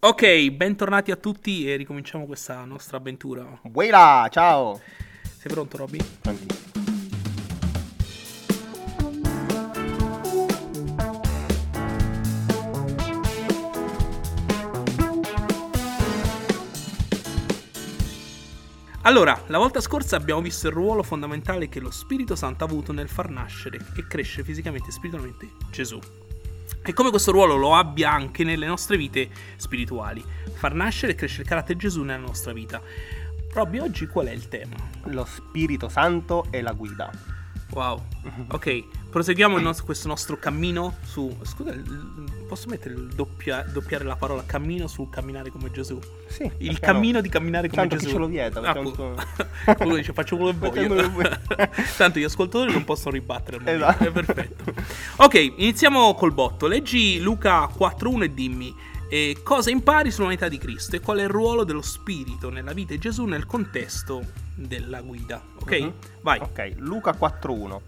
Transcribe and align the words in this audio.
Ok, 0.00 0.50
bentornati 0.50 1.10
a 1.10 1.16
tutti 1.16 1.68
e 1.68 1.74
ricominciamo 1.74 2.24
questa 2.24 2.64
nostra 2.64 2.98
avventura. 2.98 3.58
Buela, 3.64 4.28
ciao! 4.30 4.80
Sei 5.22 5.50
pronto, 5.50 5.76
Robby? 5.76 5.98
Prontissimo. 6.20 6.70
Allora, 19.02 19.42
la 19.48 19.58
volta 19.58 19.80
scorsa 19.80 20.14
abbiamo 20.14 20.40
visto 20.40 20.68
il 20.68 20.74
ruolo 20.74 21.02
fondamentale 21.02 21.68
che 21.68 21.80
lo 21.80 21.90
Spirito 21.90 22.36
Santo 22.36 22.62
ha 22.62 22.68
avuto 22.68 22.92
nel 22.92 23.08
far 23.08 23.30
nascere 23.30 23.78
e 23.96 24.06
crescere 24.06 24.44
fisicamente 24.44 24.90
e 24.90 24.92
spiritualmente 24.92 25.48
Gesù. 25.72 25.98
E 26.88 26.94
come 26.94 27.10
questo 27.10 27.32
ruolo 27.32 27.56
lo 27.56 27.74
abbia 27.74 28.10
anche 28.10 28.44
nelle 28.44 28.64
nostre 28.64 28.96
vite 28.96 29.28
spirituali. 29.56 30.24
Far 30.54 30.72
nascere 30.72 31.12
e 31.12 31.14
crescere 31.16 31.42
il 31.42 31.48
carattere 31.48 31.78
Gesù 31.78 32.02
nella 32.02 32.16
nostra 32.16 32.54
vita. 32.54 32.80
Robby, 33.52 33.78
oggi 33.78 34.06
qual 34.06 34.28
è 34.28 34.30
il 34.30 34.48
tema? 34.48 34.76
Lo 35.02 35.26
Spirito 35.26 35.90
Santo 35.90 36.46
e 36.50 36.62
la 36.62 36.72
guida. 36.72 37.10
Wow. 37.72 38.02
Ok, 38.52 38.84
proseguiamo 39.10 39.58
nostro- 39.58 39.84
questo 39.86 40.08
nostro 40.08 40.38
cammino 40.38 40.96
su... 41.02 41.36
Scusa, 41.42 41.74
posso 42.46 42.68
mettere 42.68 42.94
il 42.94 43.08
doppia- 43.08 43.62
doppiare 43.62 44.04
la 44.04 44.16
parola 44.16 44.42
cammino 44.44 44.86
su 44.86 45.08
camminare 45.08 45.50
come 45.50 45.70
Gesù? 45.70 45.98
Sì. 46.28 46.50
Il 46.58 46.78
cammino 46.78 47.16
no? 47.16 47.20
di 47.22 47.28
camminare 47.28 47.68
come 47.68 47.80
Tanto 47.88 47.96
Gesù. 47.96 48.10
ce 48.12 48.18
lo 48.18 48.26
vieta, 48.26 48.60
Ah, 48.60 48.74
tutto- 48.74 49.16
Quello 49.76 49.94
dice 49.96 50.12
faccio 50.12 50.36
quello 50.36 50.52
che 50.70 50.86
voglio. 50.86 51.10
Tanto 51.96 52.18
gli 52.18 52.24
ascoltatori 52.24 52.72
non 52.72 52.84
possono 52.84 53.12
ribattere. 53.12 53.58
Esatto. 53.64 54.04
È 54.04 54.10
perfetto. 54.10 54.72
Ok, 55.16 55.34
iniziamo 55.56 56.14
col 56.14 56.32
botto. 56.32 56.66
Leggi 56.66 57.20
Luca 57.20 57.64
4.1 57.66 58.22
e 58.22 58.34
dimmi 58.34 58.74
eh, 59.10 59.38
cosa 59.42 59.70
impari 59.70 60.10
sull'unità 60.10 60.48
di 60.48 60.58
Cristo 60.58 60.96
e 60.96 61.00
qual 61.00 61.18
è 61.18 61.22
il 61.22 61.28
ruolo 61.30 61.64
dello 61.64 61.82
Spirito 61.82 62.50
nella 62.50 62.72
vita 62.72 62.92
di 62.92 62.98
Gesù 62.98 63.24
nel 63.24 63.46
contesto 63.46 64.22
della 64.54 65.00
guida. 65.00 65.42
Ok? 65.60 65.80
Mhm. 65.80 65.92
Vai. 66.20 66.38
Ok, 66.40 66.72
Luca 66.76 67.12
4.1. 67.18 67.80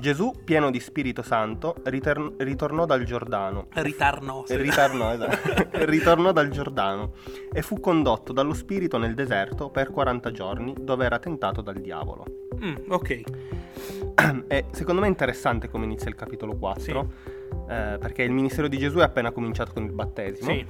Gesù, 0.00 0.32
pieno 0.44 0.70
di 0.70 0.78
Spirito 0.78 1.22
Santo, 1.22 1.74
ritorn- 1.82 2.34
ritornò 2.38 2.86
dal 2.86 3.02
Giordano. 3.02 3.66
Ritarno. 3.72 4.44
E 4.46 4.56
ritornò, 4.56 5.10
esatto. 5.12 5.68
ritornò 5.86 6.30
dal 6.30 6.50
Giordano 6.50 7.14
e 7.52 7.62
fu 7.62 7.80
condotto 7.80 8.32
dallo 8.32 8.54
Spirito 8.54 8.96
nel 8.96 9.14
deserto 9.14 9.70
per 9.70 9.90
40 9.90 10.30
giorni, 10.30 10.72
dove 10.78 11.04
era 11.04 11.18
tentato 11.18 11.62
dal 11.62 11.80
diavolo. 11.80 12.24
Mm, 12.62 12.76
ok. 12.88 13.20
E 14.48 14.64
secondo 14.72 15.00
me 15.00 15.06
è 15.06 15.10
interessante 15.10 15.68
come 15.68 15.84
inizia 15.84 16.08
il 16.08 16.14
capitolo 16.14 16.56
4, 16.56 17.12
eh, 17.68 17.96
perché 17.98 18.22
il 18.22 18.32
ministero 18.32 18.68
di 18.68 18.76
Gesù 18.76 18.98
è 18.98 19.02
appena 19.02 19.30
cominciato 19.30 19.72
con 19.72 19.84
il 19.84 19.92
battesimo. 19.92 20.50
Sì. 20.50 20.66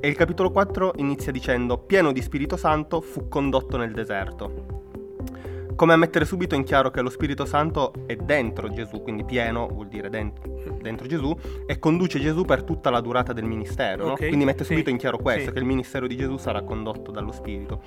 E 0.00 0.08
il 0.08 0.14
capitolo 0.16 0.50
4 0.50 0.94
inizia 0.96 1.30
dicendo: 1.30 1.78
Pieno 1.78 2.12
di 2.12 2.22
Spirito 2.22 2.56
Santo 2.56 3.00
fu 3.00 3.28
condotto 3.28 3.76
nel 3.76 3.92
deserto. 3.92 4.85
Come 5.76 5.92
a 5.92 5.96
mettere 5.96 6.24
subito 6.24 6.54
in 6.54 6.64
chiaro 6.64 6.90
che 6.90 7.02
lo 7.02 7.10
Spirito 7.10 7.44
Santo 7.44 7.92
è 8.06 8.16
dentro 8.16 8.70
Gesù, 8.70 9.02
quindi 9.02 9.24
pieno 9.24 9.68
vuol 9.68 9.88
dire 9.88 10.08
dentro, 10.08 10.50
dentro 10.80 11.06
Gesù, 11.06 11.36
e 11.66 11.78
conduce 11.78 12.18
Gesù 12.18 12.46
per 12.46 12.62
tutta 12.62 12.88
la 12.88 13.02
durata 13.02 13.34
del 13.34 13.44
ministero. 13.44 14.06
no? 14.06 14.12
Ok, 14.12 14.28
Quindi 14.28 14.46
mette 14.46 14.64
sì, 14.64 14.70
subito 14.70 14.88
in 14.88 14.96
chiaro 14.96 15.18
questo, 15.18 15.48
sì. 15.48 15.52
che 15.52 15.58
il 15.58 15.66
ministero 15.66 16.06
di 16.06 16.16
Gesù 16.16 16.38
sarà 16.38 16.62
condotto 16.62 17.10
dallo 17.10 17.30
Spirito. 17.30 17.82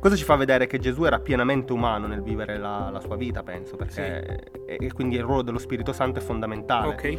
Questo 0.00 0.18
ci 0.18 0.24
fa 0.24 0.34
vedere 0.36 0.66
che 0.66 0.78
Gesù 0.78 1.04
era 1.04 1.18
pienamente 1.20 1.74
umano 1.74 2.06
nel 2.06 2.22
vivere 2.22 2.56
la, 2.56 2.88
la 2.90 3.00
sua 3.00 3.16
vita, 3.16 3.42
penso, 3.42 3.76
perché 3.76 4.64
e, 4.64 4.78
e 4.80 4.92
quindi 4.94 5.16
il 5.16 5.22
ruolo 5.22 5.42
dello 5.42 5.58
Spirito 5.58 5.92
Santo 5.92 6.20
è 6.20 6.22
fondamentale. 6.22 6.88
Ok. 6.88 7.18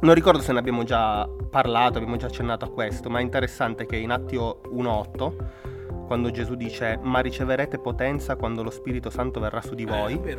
Non 0.00 0.12
ricordo 0.12 0.40
se 0.40 0.52
ne 0.52 0.58
abbiamo 0.58 0.82
già 0.82 1.26
parlato, 1.48 1.98
abbiamo 1.98 2.16
già 2.16 2.26
accennato 2.26 2.64
a 2.64 2.68
questo, 2.68 3.08
ma 3.08 3.20
è 3.20 3.22
interessante 3.22 3.86
che 3.86 3.96
in 3.96 4.10
Atti 4.10 4.34
1.8, 4.34 5.75
quando 6.06 6.30
Gesù 6.30 6.54
dice 6.54 6.98
ma 7.02 7.20
riceverete 7.20 7.78
potenza 7.78 8.36
quando 8.36 8.62
lo 8.62 8.70
Spirito 8.70 9.10
Santo 9.10 9.40
verrà 9.40 9.60
su 9.60 9.74
di 9.74 9.82
Eh, 9.82 9.86
voi. 9.86 10.20
Eh, 10.24 10.36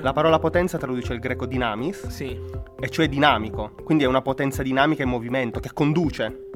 la 0.00 0.12
parola 0.12 0.38
potenza 0.38 0.78
traduce 0.78 1.12
il 1.12 1.20
greco 1.20 1.46
dynamis, 1.46 2.06
Sì. 2.08 2.38
e 2.80 2.88
cioè 2.88 3.08
dinamico, 3.08 3.72
quindi 3.84 4.04
è 4.04 4.06
una 4.06 4.22
potenza 4.22 4.62
dinamica 4.62 5.02
in 5.02 5.08
movimento 5.08 5.60
che 5.60 5.70
conduce 5.72 6.48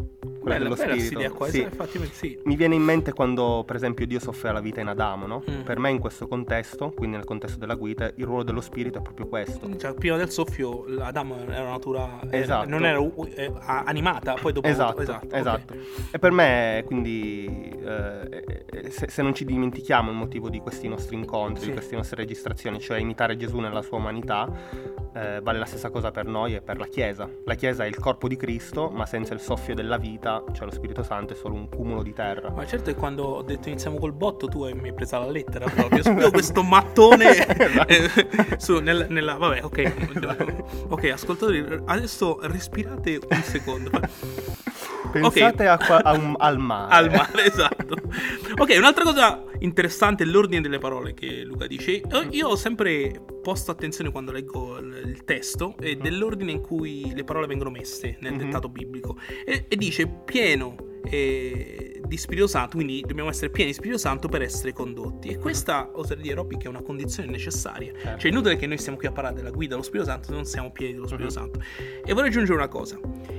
quella 0.44 0.59
Bella, 0.59 0.75
dello 0.75 0.87
bella 0.88 1.00
Spirito. 1.05 1.34
questa. 1.34 1.56
Sì. 1.59 1.62
Effettivamente 1.65 2.15
sì. 2.16 2.38
Mi 2.44 2.56
viene 2.56 2.75
in 2.75 2.82
mente 2.82 3.12
quando, 3.12 3.65
per 3.66 3.77
esempio, 3.77 4.06
Dio 4.06 4.21
soffre 4.21 4.53
la 4.53 4.60
vita 4.60 4.81
in 4.81 4.88
Adamo, 4.88 5.27
no? 5.27 5.43
Mm. 5.50 5.60
Per 5.62 5.78
me 5.78 5.91
in 5.91 5.99
questo 5.99 6.28
contesto, 6.28 6.91
quindi 6.91 7.16
nel 7.16 7.25
contesto 7.25 7.59
della 7.59 7.75
guida, 7.75 8.10
il 8.15 8.25
ruolo 8.25 8.43
dello 8.43 8.60
Spirito 8.60 8.99
è 8.99 9.03
proprio 9.03 9.27
questo. 9.27 9.77
Cioè, 9.77 9.94
prima 9.94 10.16
del 10.16 10.31
soffio 10.31 10.84
Adamo 11.00 11.37
era 11.49 11.62
una 11.62 11.71
natura 11.71 12.21
Esatto. 12.31 12.69
non 12.69 12.84
era 12.84 12.99
eh, 13.34 13.53
animata, 13.65 14.34
poi 14.41 14.53
dopo 14.53 14.66
Esatto, 14.69 15.00
esatto, 15.00 15.27
ok. 15.27 15.33
esatto. 15.34 15.75
E 16.10 16.19
per 16.19 16.31
me, 16.33 16.83
quindi, 16.87 17.47
eh, 17.83 18.65
eh, 18.66 18.91
se, 18.91 19.09
se 19.09 19.22
non 19.22 19.34
ci 19.34 19.44
dimentichiamo 19.44 20.10
il 20.10 20.16
motivo 20.16 20.49
di 20.49 20.59
questi 20.60 20.88
nostri 20.88 21.16
incontri, 21.16 21.60
Sì. 21.62 21.66
di 21.69 21.72
queste 21.72 21.97
nostre 21.97 22.16
registrazioni, 22.16 22.81
cioè 22.81 22.99
imitare 22.99 23.37
Gesù 23.37 23.59
nella 23.59 23.83
sua 23.83 23.99
umanità, 23.99 24.49
eh, 25.15 25.41
vale 25.43 25.59
la 25.59 25.65
stessa 25.65 25.91
cosa 25.91 26.10
per 26.10 26.27
noi 26.27 26.54
e 26.54 26.60
per 26.60 26.78
la 26.78 26.87
Chiesa. 26.87 27.28
La 27.44 27.54
Chiesa 27.54 27.84
è 27.84 27.87
il 27.87 27.99
corpo 27.99 28.28
di 28.28 28.37
Cristo, 28.37 28.91
ma 28.91 29.06
senza 29.06 29.33
il 29.34 29.41
soffio 29.41 29.75
della 29.75 29.97
vita, 29.97 30.34
cioè 30.53 30.65
lo 30.67 30.72
Spirito 30.72 31.03
Santo, 31.03 31.33
è 31.33 31.37
solo 31.37 31.55
un 31.55 31.69
cumulo 31.69 32.03
di 32.03 32.12
terra. 32.12 32.50
Ma 32.50 32.67
certo 32.67 32.91
che 32.93 32.97
quando 32.97 33.25
ho 33.25 33.43
detto 33.43 33.69
iniziamo 33.69 33.99
col 33.99 34.12
botto 34.12 34.49
tu 34.49 34.62
hai- 34.65 34.75
mi 34.75 34.89
hai 34.89 34.95
presa 34.95 35.19
la 35.19 35.31
lettera 35.31 35.67
proprio, 35.69 36.03
subito 36.03 36.31
questo 36.31 36.62
mattone 36.62 37.47
eh, 37.87 38.11
su, 38.59 38.78
nel- 38.81 39.06
nella... 39.09 39.34
Vabbè, 39.34 39.65
ok. 39.65 40.87
Ok, 40.89 41.05
ascoltatori, 41.12 41.65
adesso 41.87 42.39
respirate 42.43 43.19
un 43.28 43.43
secondo. 43.43 43.91
Pensate 45.21 45.67
a 45.67 45.77
qua- 45.79 46.03
a 46.03 46.13
un- 46.13 46.35
al 46.39 46.59
mare. 46.59 46.95
Al 46.95 47.11
mare, 47.11 47.45
esatto. 47.47 47.97
Ok, 48.59 48.75
un'altra 48.79 49.05
cosa 49.05 49.43
interessante 49.61 50.25
è 50.25 50.27
l'ordine 50.27 50.61
delle 50.61 50.79
parole 50.79 51.15
che 51.15 51.43
Luca 51.45 51.67
dice. 51.67 52.01
Eh, 52.01 52.27
Io 52.31 52.49
ho 52.49 52.57
sempre 52.57 53.23
posto 53.43 53.71
attenzione 53.71 54.11
quando 54.11 54.33
leggo 54.33 54.79
il 54.79 55.25
testo 55.25 55.75
e 55.81 55.97
dell'ordine 55.97 56.53
in 56.53 56.61
cui 56.61 57.13
le 57.15 57.25
parole 57.25 57.47
vengono 57.47 57.71
messe 57.71 58.17
nel 58.21 58.33
Mhm. 58.33 58.39
dettato 58.39 58.69
biblico. 58.69 59.17
E, 59.45 59.67
e 59.69 59.77
dice 59.77 60.07
pieno 60.07 60.77
eh, 61.10 62.00
di 62.04 62.16
Spirito 62.16 62.47
Santo, 62.47 62.76
quindi 62.76 63.03
dobbiamo 63.06 63.31
essere 63.31 63.50
pieni 63.50 63.70
di 63.70 63.76
Spirito 63.76 63.98
Santo 63.98 64.28
per 64.28 64.42
essere 64.42 64.72
condotti. 64.72 65.28
E 65.28 65.38
questa, 65.38 65.91
oserei 65.92 66.22
dire, 66.22 66.34
Robby, 66.37 66.56
che 66.59 66.66
è 66.66 66.69
una 66.69 66.82
condizione 66.82 67.31
necessaria. 67.31 67.92
Certo. 67.92 68.19
Cioè, 68.19 68.31
è 68.31 68.32
inutile 68.32 68.56
che 68.56 68.66
noi 68.66 68.78
stiamo 68.78 68.98
qui 68.98 69.06
a 69.06 69.12
parlare 69.12 69.34
della 69.37 69.50
guida 69.50 69.70
dello 69.72 69.82
Spirito 69.82 70.09
Santo 70.09 70.26
se 70.28 70.32
non 70.34 70.44
siamo 70.44 70.70
pieni 70.72 70.94
dello 70.94 71.06
Spirito 71.06 71.28
Mhm. 71.28 71.34
Santo. 71.34 71.60
E 72.04 72.12
vorrei 72.12 72.28
aggiungere 72.28 72.56
una 72.56 72.69
cosa. 72.69 72.98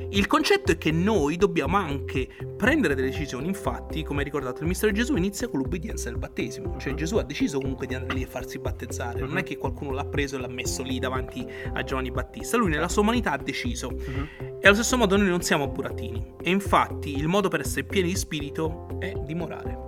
Il 0.10 0.28
concetto 0.28 0.72
è 0.72 0.78
che 0.78 0.92
noi 0.92 1.36
dobbiamo 1.36 1.76
anche 1.78 2.28
prendere 2.56 2.96
delle 2.96 3.10
decisioni, 3.10 3.48
infatti, 3.48 4.04
come 4.04 4.20
hai 4.20 4.26
ricordato, 4.26 4.62
il 4.62 4.68
mistero 4.68 4.92
di 4.92 4.98
Gesù 5.00 5.16
inizia 5.16 5.48
con 5.48 5.60
l'obbedienza 5.60 6.10
del 6.10 6.18
battesimo, 6.20 6.78
cioè 6.80 6.92
Mhm. 6.92 6.98
Gesù 6.98 7.18
ha 7.18 7.24
deciso 7.24 7.60
comunque 7.60 7.86
di 7.88 7.96
andare 7.96 8.14
lì 8.14 8.22
e 8.24 8.26
farsi 8.28 8.60
battezzare, 8.60 9.20
non 9.20 9.32
Mhm. 9.32 9.38
è 9.38 9.44
che 9.44 9.58
qualcuno 9.58 9.92
l'ha 9.92 10.06
preso 10.06 10.38
e 10.38 10.40
l'ha 10.40 10.48
messo 10.48 10.84
lì 10.84 11.00
davanti 11.00 11.46
a 11.74 11.84
Giovanni 11.84 12.12
Battista, 12.12 12.56
lui 12.56 12.70
nella 12.70 12.88
sua 12.88 13.02
umanità 13.02 13.32
ha 13.32 13.38
deciso. 13.38 13.90
Mhm. 13.92 14.28
E 14.66 14.68
allo 14.68 14.78
stesso 14.78 14.98
modo 14.98 15.16
noi 15.16 15.28
non 15.28 15.44
siamo 15.44 15.68
burattini, 15.68 16.34
e 16.42 16.50
infatti 16.50 17.16
il 17.16 17.28
modo 17.28 17.50
per 17.50 17.60
essere 17.60 17.84
pieni 17.84 18.08
di 18.08 18.16
spirito 18.16 18.88
è 18.98 19.14
dimorare. 19.24 19.84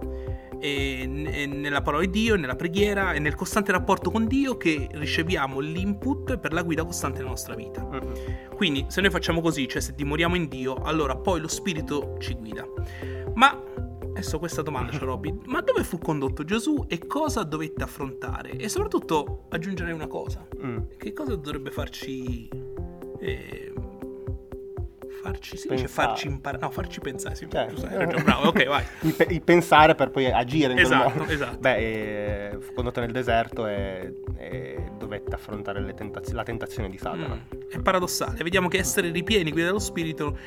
E 0.60 1.08
nella 1.08 1.82
parola 1.82 2.04
di 2.06 2.12
Dio, 2.12 2.36
nella 2.36 2.56
preghiera 2.56 3.14
e 3.14 3.18
nel 3.20 3.34
costante 3.34 3.72
rapporto 3.72 4.12
con 4.12 4.28
Dio 4.28 4.56
che 4.56 4.88
riceviamo 4.92 5.58
l'input 5.58 6.38
per 6.38 6.54
la 6.54 6.62
guida 6.62 6.86
costante 6.86 7.18
della 7.18 7.32
nostra 7.32 7.56
vita. 7.56 7.90
Quindi, 8.56 8.86
se 8.88 9.02
noi 9.02 9.10
facciamo 9.10 9.42
così, 9.42 9.68
cioè 9.68 9.82
se 9.82 9.94
dimoriamo 9.96 10.36
in 10.36 10.48
Dio, 10.48 10.76
allora 10.76 11.16
poi 11.16 11.42
lo 11.42 11.48
Spirito 11.48 12.16
ci 12.20 12.36
guida. 12.36 12.64
Ma 13.34 13.60
adesso 14.10 14.38
questa 14.38 14.62
domanda 14.62 14.92
c'è 14.92 15.00
Robby: 15.00 15.40
ma 15.46 15.60
dove 15.62 15.84
fu 15.84 15.98
condotto 15.98 16.44
Gesù 16.44 16.86
e 16.88 17.00
cosa 17.08 17.42
dovette 17.42 17.82
affrontare? 17.84 18.52
E 18.52 18.70
soprattutto 18.70 19.46
aggiungerei 19.50 19.92
una 19.92 20.06
cosa: 20.06 20.46
Mm. 20.64 20.78
che 20.98 21.14
cosa 21.14 21.36
dovrebbe 21.36 21.72
farci. 21.72 22.48
eh, 23.20 23.74
farci, 25.32 25.58
sì, 25.58 25.68
dice 25.70 25.88
farci 25.88 26.28
imparare. 26.28 26.64
No, 26.64 26.72
farci 26.72 27.00
pensare. 27.00 27.36
Sì, 27.36 27.48
Certo. 27.50 27.74
giusto, 27.74 27.88
hai 27.88 27.98
ragione, 27.98 28.24
bravo, 28.24 28.48
ok, 28.48 28.66
vai. 28.68 28.84
Il, 29.02 29.14
pe- 29.14 29.28
il 29.30 29.42
pensare 29.42 29.96
per 29.96 30.10
poi 30.10 30.26
agire 30.32 30.74
in 30.74 30.80
quel 30.80 30.86
Esatto, 30.86 31.20
modo. 31.20 31.26
esatto. 31.32 31.58
Beh, 31.60 31.76
eh, 32.52 32.58
fu 32.60 32.74
condotto 32.74 33.00
nel 33.00 33.12
deserto 33.12 33.68
e, 33.68 34.14
e 34.38 34.84
dovette 34.98 35.36
affrontare 35.36 35.94
tentaz- 35.94 36.32
la 36.32 36.44
tentazione 36.44 36.90
di 36.90 36.98
Satana. 36.98 37.36
Mm, 37.36 37.60
È 37.70 37.80
paradossale. 37.80 38.44
Vediamo 38.44 38.68
che 38.68 38.78
essere 38.78 39.12
ripieni, 39.12 39.52
guida 39.52 39.68
dello 39.68 39.80
spirito, 39.80 40.38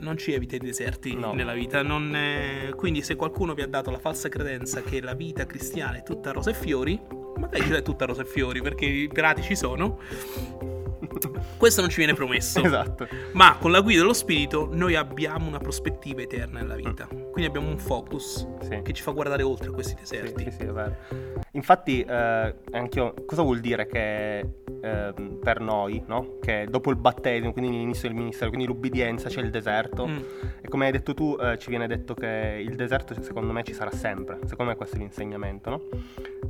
non 0.00 0.16
ci 0.16 0.32
evita 0.32 0.56
i 0.56 0.58
deserti 0.58 1.14
No. 1.14 1.32
nella 1.32 1.52
vita. 1.52 1.82
non 1.82 2.14
è- 2.16 2.70
Quindi, 2.74 3.02
se 3.02 3.14
qualcuno 3.16 3.54
vi 3.54 3.62
ha 3.62 3.68
dato 3.68 3.90
la 3.90 3.98
falsa 3.98 4.28
credenza 4.28 4.82
che 4.82 5.00
la 5.00 5.14
vita 5.14 5.46
cristiana 5.46 5.96
è 5.96 6.02
tutta 6.02 6.32
rose 6.32 6.50
e 6.50 6.54
fiori, 6.54 7.00
magari 7.38 7.62
ce 7.64 7.72
l'è 7.72 7.82
tutta 7.82 8.04
rose 8.04 8.22
e 8.22 8.24
fiori 8.24 8.60
perché 8.62 8.84
i 8.86 9.08
pirati 9.08 9.42
ci 9.42 9.54
sono. 9.54 9.98
Questo 11.56 11.80
non 11.80 11.90
ci 11.90 11.96
viene 11.98 12.14
promesso. 12.14 12.62
Esatto. 12.66 13.06
Ma 13.32 13.56
con 13.58 13.70
la 13.70 13.80
guida 13.80 14.00
dello 14.00 14.12
spirito 14.12 14.68
noi 14.72 14.96
abbiamo 14.96 15.46
una 15.46 15.58
prospettiva 15.58 16.22
eterna 16.22 16.60
nella 16.60 16.74
vita. 16.74 17.08
Quindi 17.36 17.54
abbiamo 17.54 17.68
un 17.68 17.78
focus 17.78 18.46
Sì. 18.62 18.80
che 18.82 18.94
ci 18.94 19.02
fa 19.02 19.10
guardare 19.10 19.42
oltre 19.42 19.70
questi 19.70 19.94
Sì, 20.02 20.16
deserti. 20.16 20.44
sì, 20.44 20.50
sì, 20.52 20.62
è 20.62 20.72
vero. 20.72 20.94
Infatti, 21.52 22.00
eh, 22.00 22.54
anch'io, 22.70 23.12
cosa 23.26 23.42
vuol 23.42 23.60
dire 23.60 23.86
che 23.86 24.38
ehm, 24.80 25.38
per 25.42 25.60
noi, 25.60 26.02
no? 26.06 26.38
Che 26.40 26.66
dopo 26.70 26.90
il 26.90 26.96
battesimo, 26.96 27.52
quindi 27.52 27.70
l'inizio 27.76 28.08
del 28.08 28.16
ministero, 28.16 28.48
quindi 28.50 28.66
l'ubbidienza, 28.66 29.28
c'è 29.28 29.40
il 29.40 29.50
deserto. 29.50 30.06
Mm. 30.06 30.16
E 30.62 30.68
come 30.68 30.86
hai 30.86 30.92
detto 30.92 31.12
tu, 31.12 31.36
eh, 31.40 31.58
ci 31.58 31.68
viene 31.70 31.86
detto 31.86 32.14
che 32.14 32.62
il 32.64 32.74
deserto, 32.74 33.20
secondo 33.22 33.52
me, 33.52 33.62
ci 33.64 33.72
sarà 33.74 33.90
sempre. 33.90 34.38
Secondo 34.46 34.70
me, 34.72 34.76
questo 34.76 34.96
è 34.96 34.98
l'insegnamento, 34.98 35.70
no? 35.70 35.80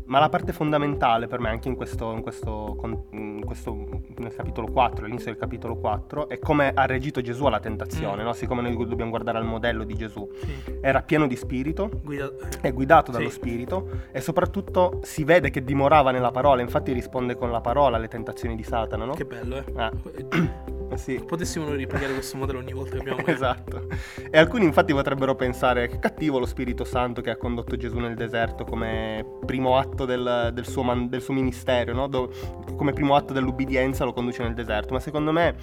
Ma 0.07 0.19
la 0.21 0.29
parte 0.29 0.53
fondamentale 0.53 1.27
per 1.27 1.41
me, 1.41 1.49
anche 1.49 1.69
in 1.69 1.75
questo, 1.77 2.13
in 2.13 2.23
questo, 2.23 2.77
in 3.11 3.43
questo 3.45 3.75
nel 4.19 4.35
capitolo 4.35 4.71
4, 4.71 5.05
all'inizio 5.05 5.31
del 5.33 5.41
capitolo 5.41 5.77
4, 5.77 6.29
è 6.29 6.39
come 6.39 6.71
ha 6.75 6.85
reagito 6.87 7.21
Gesù 7.21 7.45
alla 7.47 7.59
tentazione, 7.61 8.23
Mm. 8.23 8.27
no? 8.27 8.33
Siccome 8.33 8.63
noi 8.63 8.77
dobbiamo 8.87 9.11
guardare 9.11 9.39
al 9.39 9.45
modello 9.45 9.83
di 9.85 9.95
Gesù. 9.95 10.29
Sì. 10.35 10.76
Era 10.81 11.03
pieno 11.03 11.27
di 11.27 11.37
spirito, 11.37 11.91
Guida- 12.03 12.31
è 12.61 12.73
guidato 12.73 13.11
dallo 13.11 13.29
Sì. 13.29 13.35
spirito 13.35 13.89
e 14.13 14.21
soprattutto 14.21 15.01
si 15.03 15.25
vede 15.25 15.51
che 15.51 15.65
dimorava 15.65 16.11
nella 16.11 16.31
parola, 16.31 16.61
infatti 16.63 16.93
risponde 16.93 17.35
con 17.37 17.51
la 17.51 17.61
parola 17.61 17.97
alle 17.97 18.09
tentazioni 18.09 18.55
di 18.57 18.63
Satana, 18.63 19.05
no? 19.05 19.15
Che 19.15 19.25
bello, 19.25 19.57
eh. 19.57 19.65
Ah, 19.77 19.91
eh 20.17 20.75
sì. 20.97 21.23
Potessimo 21.25 21.67
noi 21.67 21.77
riplicare 21.77 22.13
questo 22.13 22.37
modello 22.37 22.59
ogni 22.59 22.73
volta 22.73 22.93
che 22.93 22.99
abbiamo 22.99 23.25
Esatto. 23.27 23.87
E 24.31 24.39
alcuni 24.39 24.65
infatti 24.65 24.93
potrebbero 24.93 25.35
pensare 25.35 25.89
che 25.89 25.99
cattivo 25.99 26.39
lo 26.39 26.47
Spirito 26.47 26.85
Santo 26.85 27.21
che 27.21 27.31
ha 27.31 27.37
condotto 27.37 27.77
Gesù 27.77 27.99
nel 27.99 28.15
deserto 28.15 28.65
come 28.65 29.25
primo 29.45 29.77
atto 29.79 30.05
del, 30.05 30.51
del 30.53 30.67
suo, 30.67 30.83
man- 30.83 31.09
del 31.09 31.21
suo 31.23 31.35
ministero, 31.35 31.93
no? 31.93 32.07
Do- 32.07 32.31
come 32.77 32.93
primo 32.93 33.15
atto 33.17 33.33
dell'ubbidienza 33.33 34.05
lo 34.05 34.13
conduce 34.13 34.43
nel 34.43 34.55
deserto. 34.55 34.93
Ma 34.95 35.01
secondo 35.01 35.33
me 35.33 35.55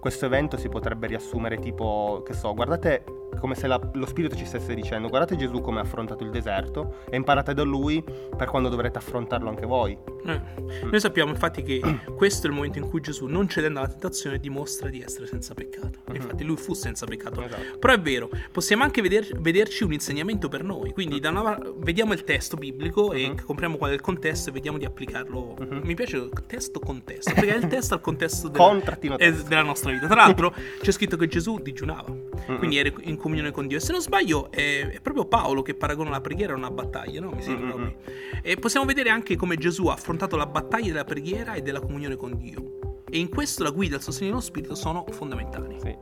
questo 0.00 0.26
evento 0.26 0.56
si 0.56 0.68
potrebbe 0.68 1.06
riassumere 1.06 1.58
tipo, 1.58 2.22
che 2.24 2.32
so, 2.32 2.54
guardate 2.54 3.04
come 3.40 3.54
se 3.54 3.66
la- 3.66 3.80
lo 3.92 4.06
Spirito 4.06 4.34
ci 4.34 4.46
stesse 4.46 4.74
dicendo, 4.74 5.08
guardate 5.08 5.36
Gesù 5.36 5.60
come 5.60 5.78
ha 5.78 5.82
affrontato 5.82 6.24
il 6.24 6.30
deserto 6.30 7.00
e 7.10 7.16
imparate 7.16 7.54
da 7.54 7.62
lui 7.62 8.02
per 8.36 8.48
quando 8.48 8.68
dovrete 8.68 8.98
affrontarlo 8.98 9.48
anche 9.48 9.66
voi. 9.66 9.96
Eh. 10.24 10.40
Noi 10.84 11.00
sappiamo 11.00 11.30
infatti 11.30 11.62
che 11.62 11.80
questo 12.16 12.46
è 12.46 12.50
il 12.50 12.56
momento 12.56 12.78
in 12.78 12.88
cui 12.88 13.00
Gesù, 13.00 13.26
non 13.26 13.48
cedendo 13.48 13.78
alla 13.78 13.88
tentazione, 13.88 14.38
dimostra 14.38 14.75
di 14.90 15.00
essere 15.00 15.26
senza 15.26 15.54
peccato. 15.54 16.00
Mhm. 16.08 16.14
Infatti 16.16 16.44
lui 16.44 16.56
fu 16.56 16.74
senza 16.74 17.06
peccato. 17.06 17.42
Esatto. 17.42 17.78
Però 17.78 17.92
è 17.92 18.00
vero, 18.00 18.28
possiamo 18.52 18.82
anche 18.82 19.00
veder- 19.02 19.38
vederci 19.38 19.82
un 19.84 19.92
insegnamento 19.92 20.48
per 20.48 20.62
noi. 20.62 20.92
Quindi 20.92 21.18
da 21.20 21.30
una- 21.30 21.58
vediamo 21.78 22.12
il 22.12 22.22
testo 22.24 22.56
biblico 22.56 23.12
e 23.12 23.28
Mhm. 23.30 23.44
compriamo 23.44 23.76
qual 23.76 23.90
è 23.90 23.94
il 23.94 24.00
contesto 24.00 24.50
e 24.50 24.52
vediamo 24.52 24.78
di 24.78 24.84
applicarlo. 24.84 25.56
Mhm. 25.58 25.80
Mi 25.84 25.94
piace 25.94 26.16
il 26.18 26.30
testo 26.46 26.78
contesto, 26.78 27.32
perché 27.34 27.54
è 27.54 27.58
il 27.58 27.66
testo 27.66 27.94
al 27.94 28.00
contesto 28.00 28.48
della, 28.48 28.64
eh, 29.18 29.32
della 29.32 29.62
nostra 29.62 29.90
vita. 29.92 30.06
Tra 30.06 30.16
l'altro 30.16 30.54
c'è 30.80 30.90
scritto 30.92 31.16
che 31.16 31.26
Gesù 31.26 31.58
digiunava, 31.60 32.08
Mhm. 32.10 32.58
quindi 32.58 32.76
era 32.78 32.90
in 33.02 33.16
comunione 33.16 33.50
con 33.50 33.66
Dio. 33.66 33.78
E 33.78 33.80
se 33.80 33.92
non 33.92 34.00
sbaglio 34.02 34.50
è, 34.50 34.88
è 34.88 35.00
proprio 35.00 35.24
Paolo 35.26 35.62
che 35.62 35.74
paragona 35.74 36.10
la 36.10 36.20
preghiera 36.20 36.52
a 36.52 36.56
una 36.56 36.70
battaglia, 36.70 37.20
no? 37.20 37.30
Mi 37.30 37.42
sembra. 37.42 37.64
E 38.42 38.56
possiamo 38.56 38.86
vedere 38.86 39.10
anche 39.10 39.36
come 39.36 39.56
Gesù 39.56 39.86
ha 39.86 39.92
affrontato 39.94 40.36
la 40.36 40.46
battaglia 40.46 40.92
della 40.92 41.04
preghiera 41.04 41.54
e 41.54 41.62
della 41.62 41.80
comunione 41.80 42.16
con 42.16 42.36
Dio. 42.36 42.85
E 43.08 43.18
in 43.18 43.28
questo 43.28 43.62
la 43.62 43.70
guida 43.70 43.94
e 43.94 43.98
il 43.98 44.02
sostegno 44.02 44.30
dello 44.30 44.42
Spirito 44.42 44.74
sono 44.74 45.04
fondamentali. 45.10 45.78
Sì. 45.80 45.96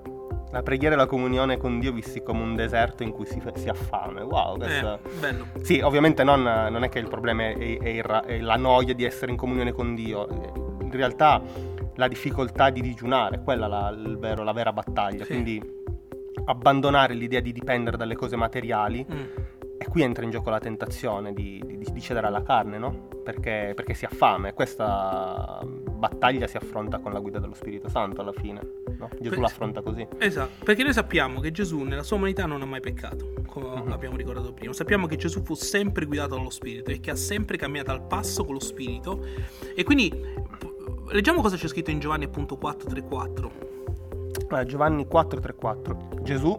La 0.50 0.62
preghiera 0.62 0.94
e 0.94 0.98
la 0.98 1.06
comunione 1.06 1.56
con 1.56 1.80
Dio 1.80 1.92
visti 1.92 2.22
come 2.22 2.40
un 2.40 2.54
deserto 2.54 3.02
in 3.02 3.10
cui 3.10 3.26
si, 3.26 3.42
si 3.56 3.68
ha 3.68 3.74
fame. 3.74 4.22
Wow, 4.22 4.56
questo... 4.56 5.00
Eh, 5.02 5.18
bello. 5.18 5.46
Sì, 5.62 5.80
ovviamente 5.80 6.22
non, 6.22 6.42
non 6.42 6.84
è 6.84 6.88
che 6.88 7.00
il 7.00 7.08
problema 7.08 7.42
è, 7.42 7.56
è 7.56 7.88
il 7.88 8.04
è 8.04 8.38
la 8.38 8.56
noia 8.56 8.94
di 8.94 9.04
essere 9.04 9.32
in 9.32 9.36
comunione 9.36 9.72
con 9.72 9.94
Dio. 9.96 10.28
In 10.80 10.90
realtà 10.92 11.42
la 11.96 12.08
difficoltà 12.08 12.70
di 12.70 12.80
digiunare, 12.80 13.42
quella 13.42 13.66
è 13.66 13.68
la, 13.68 13.96
vero- 14.16 14.44
la 14.44 14.52
vera 14.52 14.72
battaglia. 14.72 15.24
Sì. 15.24 15.32
Quindi 15.32 15.60
abbandonare 16.44 17.14
l'idea 17.14 17.40
di 17.40 17.52
dipendere 17.52 17.96
dalle 17.96 18.14
cose 18.14 18.36
materiali. 18.36 19.04
Mm. 19.12 19.20
E 19.76 19.88
qui 19.88 20.02
entra 20.02 20.22
in 20.22 20.30
gioco 20.30 20.50
la 20.50 20.60
tentazione 20.60 21.32
di, 21.32 21.60
di- 21.66 21.84
di 21.92 22.00
cedere 22.00 22.28
alla 22.28 22.44
carne, 22.44 22.78
no? 22.78 23.08
Perché, 23.24 23.72
perché 23.74 23.92
si 23.94 24.04
ha 24.04 24.10
fame. 24.10 24.54
Questa 24.54 25.60
battaglia 26.08 26.46
si 26.46 26.56
affronta 26.56 26.98
con 26.98 27.12
la 27.12 27.18
guida 27.20 27.38
dello 27.38 27.54
Spirito 27.54 27.88
Santo 27.88 28.20
alla 28.20 28.32
fine. 28.32 28.60
no? 28.98 29.08
Gesù 29.18 29.34
Beh, 29.36 29.40
l'affronta 29.40 29.80
così. 29.82 30.06
Esatto, 30.18 30.64
perché 30.64 30.82
noi 30.82 30.92
sappiamo 30.92 31.40
che 31.40 31.50
Gesù 31.50 31.82
nella 31.82 32.02
sua 32.02 32.16
umanità 32.16 32.46
non 32.46 32.62
ha 32.62 32.64
mai 32.66 32.80
peccato, 32.80 33.32
come 33.46 33.80
Mhm. 33.82 33.92
abbiamo 33.92 34.16
ricordato 34.16 34.52
prima. 34.52 34.72
Sappiamo 34.72 35.06
che 35.06 35.16
Gesù 35.16 35.42
fu 35.42 35.54
sempre 35.54 36.04
guidato 36.06 36.36
dallo 36.36 36.50
Spirito 36.50 36.90
e 36.90 37.00
che 37.00 37.10
ha 37.10 37.16
sempre 37.16 37.56
camminato 37.56 37.90
al 37.90 38.02
passo 38.06 38.44
con 38.44 38.54
lo 38.54 38.60
Spirito. 38.60 39.24
E 39.74 39.82
quindi 39.84 40.12
leggiamo 41.08 41.40
cosa 41.42 41.56
c'è 41.56 41.66
scritto 41.68 41.90
in 41.90 41.98
Giovanni 41.98 42.24
appunto 42.24 42.56
434. 42.56 43.72
Eh, 44.50 44.64
Giovanni 44.66 45.06
4:34 45.06 46.20
Gesù 46.22 46.56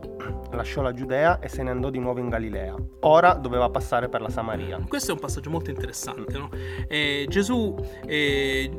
lasciò 0.52 0.82
la 0.82 0.94
Giudea 0.94 1.40
e 1.40 1.48
se 1.50 1.62
ne 1.64 1.70
andò 1.70 1.90
di 1.90 2.00
nuovo 2.00 2.20
in 2.20 2.30
Galilea. 2.30 2.76
Ora 3.02 3.34
doveva 3.34 3.70
passare 3.70 4.10
per 4.10 4.22
la 4.22 4.30
Samaria. 4.30 4.80
Questo 4.88 5.12
è 5.12 5.14
un 5.14 5.20
passaggio 5.20 5.50
molto 5.50 5.70
interessante, 5.70 6.38
no? 6.38 6.50
Eh, 6.88 7.26
Gesù, 7.30 7.76
eh, 8.06 8.70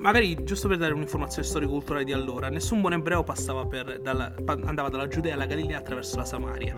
magari 0.00 0.42
giusto 0.42 0.66
per 0.66 0.78
dare 0.78 0.94
un'informazione 0.94 1.46
storico-culturale 1.46 2.04
di 2.04 2.12
allora, 2.12 2.48
nessun 2.48 2.80
buon 2.80 2.94
ebreo 2.94 3.22
passava 3.22 3.66
per, 3.66 4.00
dalla- 4.00 4.34
andava 4.46 4.88
dalla 4.88 5.06
Giudea 5.06 5.34
alla 5.34 5.46
Galilea 5.46 5.78
attraverso 5.78 6.16
la 6.16 6.24
Samaria. 6.24 6.76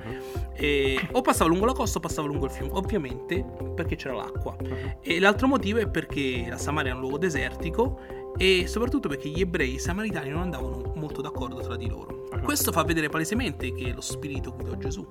E- 0.52 1.00
o 1.12 1.20
passava 1.20 1.48
lungo 1.48 1.64
la 1.64 1.72
costa 1.72 1.98
o 1.98 2.00
passava 2.00 2.26
lungo 2.26 2.46
il 2.46 2.50
fiume, 2.50 2.72
ovviamente 2.72 3.44
perché 3.74 3.96
c'era 3.96 4.14
l'acqua. 4.14 4.56
E 5.00 5.18
l'altro 5.18 5.46
motivo 5.46 5.78
è 5.78 5.88
perché 5.88 6.46
la 6.48 6.58
Samaria 6.58 6.92
è 6.92 6.94
un 6.94 7.00
luogo 7.00 7.18
desertico 7.18 7.98
e 8.36 8.66
soprattutto 8.66 9.08
perché 9.08 9.28
gli 9.28 9.40
ebrei 9.40 9.72
e 9.72 9.74
i 9.74 9.78
samaritani 9.78 10.30
non 10.30 10.42
andavano 10.42 10.92
molto 10.96 11.20
d'accordo 11.20 11.60
tra 11.60 11.76
di 11.76 11.88
loro. 11.88 12.26
Questo 12.42 12.72
fa 12.72 12.82
vedere 12.82 13.08
palesemente 13.08 13.72
che 13.72 13.92
lo 13.92 14.00
spirito 14.00 14.54
guidò 14.54 14.74
Gesù. 14.76 15.06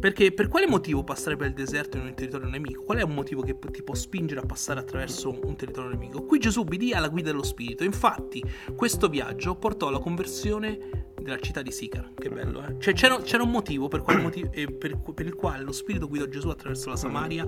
Perché 0.00 0.32
per 0.32 0.48
quale 0.48 0.66
motivo 0.66 1.04
passare 1.04 1.36
per 1.36 1.48
il 1.48 1.52
deserto 1.52 1.98
in 1.98 2.04
un 2.04 2.14
territorio 2.14 2.48
nemico? 2.48 2.82
Qual 2.84 2.96
è 2.96 3.02
un 3.02 3.12
motivo 3.12 3.42
che 3.42 3.54
ti 3.70 3.82
può 3.82 3.94
spingere 3.94 4.40
a 4.40 4.46
passare 4.46 4.80
attraverso 4.80 5.38
un 5.44 5.54
territorio 5.56 5.90
nemico? 5.90 6.24
Qui 6.24 6.38
Gesù 6.38 6.60
obbedì 6.60 6.92
alla 6.92 7.08
guida 7.08 7.30
dello 7.30 7.42
Spirito. 7.42 7.84
Infatti, 7.84 8.42
questo 8.74 9.08
viaggio 9.08 9.56
portò 9.56 9.88
alla 9.88 9.98
conversione 9.98 11.12
della 11.20 11.38
città 11.38 11.60
di 11.60 11.70
Sicar. 11.70 12.12
Che 12.14 12.30
bello, 12.30 12.66
eh? 12.66 12.76
Cioè, 12.78 12.94
c'era, 12.94 13.20
c'era 13.20 13.42
un 13.42 13.50
motivo 13.50 13.88
per, 13.88 14.02
motivo- 14.16 14.50
eh, 14.52 14.72
per- 14.72 14.98
per 14.98 15.26
il 15.26 15.34
quale 15.34 15.62
lo 15.62 15.72
Spirito 15.72 16.08
guidò 16.08 16.24
Gesù 16.24 16.48
attraverso 16.48 16.88
la 16.88 16.96
Samaria, 16.96 17.46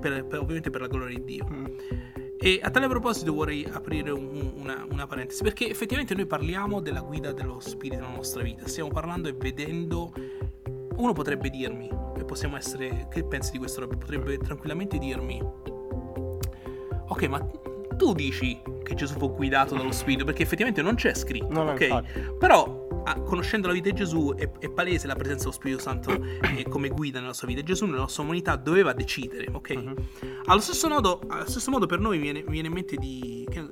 per- 0.00 0.24
ovviamente 0.34 0.70
per 0.70 0.82
la 0.82 0.86
gloria 0.86 1.18
di 1.18 1.24
Dio. 1.24 1.46
E 2.38 2.60
a 2.62 2.70
tale 2.70 2.86
proposito 2.86 3.34
vorrei 3.34 3.64
aprire 3.64 4.12
un- 4.12 4.52
una, 4.54 4.86
una 4.88 5.08
parentesi, 5.08 5.42
perché 5.42 5.68
effettivamente 5.68 6.14
noi 6.14 6.26
parliamo 6.26 6.80
della 6.80 7.00
guida 7.00 7.32
dello 7.32 7.58
Spirito 7.58 8.02
nella 8.02 8.14
nostra 8.14 8.44
vita, 8.44 8.68
stiamo 8.68 8.90
parlando 8.90 9.26
e 9.28 9.32
vedendo... 9.32 10.12
Uno 10.98 11.12
potrebbe 11.12 11.48
dirmi, 11.48 11.88
e 12.16 12.24
possiamo 12.24 12.56
essere... 12.56 13.06
Che 13.08 13.24
pensi 13.24 13.52
di 13.52 13.58
questo? 13.58 13.80
Robby? 13.80 13.96
Potrebbe 13.96 14.38
tranquillamente 14.38 14.98
dirmi... 14.98 15.40
Ok, 17.10 17.22
ma 17.24 17.40
tu 17.96 18.12
dici 18.12 18.60
che 18.82 18.94
Gesù 18.94 19.18
fu 19.18 19.34
guidato 19.34 19.74
dallo 19.74 19.92
Spirito, 19.92 20.24
perché 20.24 20.42
effettivamente 20.42 20.82
non 20.82 20.94
c'è 20.94 21.14
scritto, 21.14 21.48
No, 21.50 21.64
no, 21.64 21.72
ok? 21.72 21.80
infatti. 21.80 22.20
Però, 22.38 23.02
ah, 23.04 23.20
conoscendo 23.20 23.66
la 23.66 23.72
vita 23.72 23.90
di 23.90 23.94
Gesù, 23.94 24.34
è, 24.36 24.50
è 24.58 24.68
palese 24.70 25.06
la 25.06 25.14
presenza 25.14 25.44
dello 25.44 25.54
Spirito 25.54 25.80
Santo 25.80 26.12
eh, 26.12 26.64
come 26.68 26.88
guida 26.88 27.20
nella 27.20 27.32
sua 27.32 27.46
vita. 27.48 27.62
Gesù, 27.62 27.86
nella 27.86 28.08
sua 28.08 28.24
umanità, 28.24 28.56
doveva 28.56 28.92
decidere, 28.92 29.48
ok? 29.52 29.70
Mhm. 29.74 29.94
Allo, 30.46 30.60
stesso 30.60 30.88
modo, 30.88 31.20
allo 31.28 31.48
stesso 31.48 31.70
modo, 31.70 31.86
per 31.86 31.98
noi 31.98 32.18
viene, 32.18 32.42
viene 32.42 32.68
in 32.68 32.74
mente 32.74 32.96
di. 32.96 33.46
Che, 33.50 33.68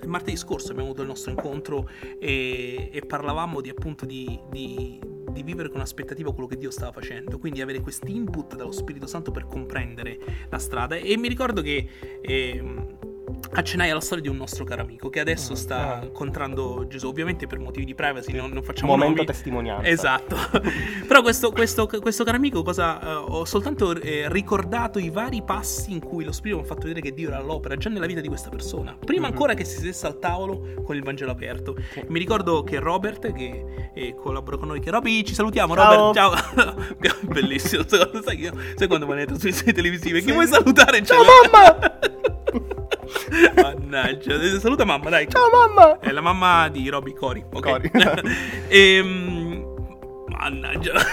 il 0.00 0.08
martedì 0.14 0.38
scorso 0.38 0.70
abbiamo 0.70 0.88
avuto 0.88 1.02
il 1.02 1.08
nostro 1.08 1.30
incontro 1.30 1.86
e, 2.18 2.88
e 2.90 3.00
parlavamo 3.02 3.60
di 3.60 3.68
appunto 3.68 4.06
di, 4.06 4.40
di- 4.48 4.98
di 5.30 5.42
vivere 5.42 5.68
con 5.68 5.80
aspettativa 5.80 6.32
quello 6.32 6.48
che 6.48 6.56
Dio 6.56 6.70
stava 6.70 6.92
facendo, 6.92 7.38
quindi 7.38 7.60
avere 7.60 7.80
questi 7.80 8.14
input 8.14 8.56
dallo 8.56 8.72
Spirito 8.72 9.06
Santo 9.06 9.30
per 9.30 9.46
comprendere 9.46 10.18
la 10.48 10.58
strada. 10.58 10.96
E 10.96 11.16
mi 11.16 11.28
ricordo 11.28 11.62
che 11.62 11.88
ehm, 12.22 12.97
accennai 13.52 13.90
alla 13.90 14.00
storia 14.00 14.22
di 14.22 14.28
un 14.28 14.36
nostro 14.36 14.64
caro 14.64 14.82
amico 14.82 15.08
che 15.08 15.20
adesso 15.20 15.54
sta 15.54 16.00
ah. 16.00 16.04
incontrando 16.04 16.86
Gesù, 16.88 17.08
ovviamente 17.08 17.46
per 17.46 17.58
motivi 17.58 17.84
di 17.86 17.94
privacy, 17.94 18.32
non, 18.32 18.50
non 18.50 18.62
facciamo 18.62 18.92
Momento 18.92 19.14
nomi. 19.16 19.26
testimonianza. 19.26 19.86
Esatto. 19.88 20.36
Però 21.06 21.22
questo, 21.22 21.50
questo, 21.50 21.86
questo 21.86 22.24
caro 22.24 22.36
amico 22.36 22.62
cosa 22.62 23.00
eh, 23.00 23.14
ho 23.14 23.44
soltanto 23.44 23.98
eh, 24.00 24.26
ricordato 24.30 24.98
i 24.98 25.10
vari 25.10 25.42
passi 25.42 25.92
in 25.92 26.00
cui 26.00 26.24
lo 26.24 26.32
Spirito 26.32 26.58
mi 26.60 26.64
ha 26.64 26.66
fatto 26.66 26.82
vedere 26.86 27.00
che 27.00 27.12
Dio 27.14 27.28
era 27.28 27.38
all'opera 27.38 27.76
già 27.76 27.88
nella 27.88 28.06
vita 28.06 28.20
di 28.20 28.28
questa 28.28 28.48
persona. 28.50 28.96
Prima 29.04 29.26
Mhm. 29.26 29.32
ancora 29.32 29.54
che 29.54 29.64
si 29.64 29.76
sedesse 29.78 30.06
al 30.06 30.18
tavolo 30.18 30.74
con 30.84 30.94
il 30.96 31.02
Vangelo 31.02 31.30
aperto. 31.30 31.76
Mi 32.08 32.18
ricordo 32.18 32.62
che 32.62 32.78
Robert, 32.78 33.32
che 33.32 33.90
eh, 33.94 34.14
collabora 34.14 34.56
con 34.56 34.68
noi, 34.68 34.80
che 34.80 34.90
Robby, 34.90 35.24
ci 35.24 35.34
salutiamo, 35.34 35.74
Ciao. 35.74 36.12
Robert, 36.12 36.14
ciao. 36.14 37.16
Bellissimo, 37.32 37.82
sai, 37.88 38.50
sai, 38.76 38.86
quando 38.86 39.06
vanno 39.06 39.14
nelle 39.14 39.26
trasmissioni 39.26 39.72
televisive? 39.72 40.20
Chi 40.20 40.26
Sì. 40.26 40.32
vuoi 40.32 40.46
salutare? 40.46 41.02
Ciao 41.04 41.22
mamma! 41.24 42.36
Mannaggia, 43.60 44.58
saluta 44.58 44.84
mamma, 44.84 45.10
dai. 45.10 45.28
Ciao 45.28 45.48
mamma! 45.50 45.98
È 45.98 46.10
la 46.10 46.20
mamma 46.20 46.68
di 46.68 46.88
Robby 46.88 47.12
Cori, 47.14 47.44
ok? 47.52 47.60
Cori. 47.60 47.90
Ehm, 48.68 49.64
Mannaggia. 50.28 50.92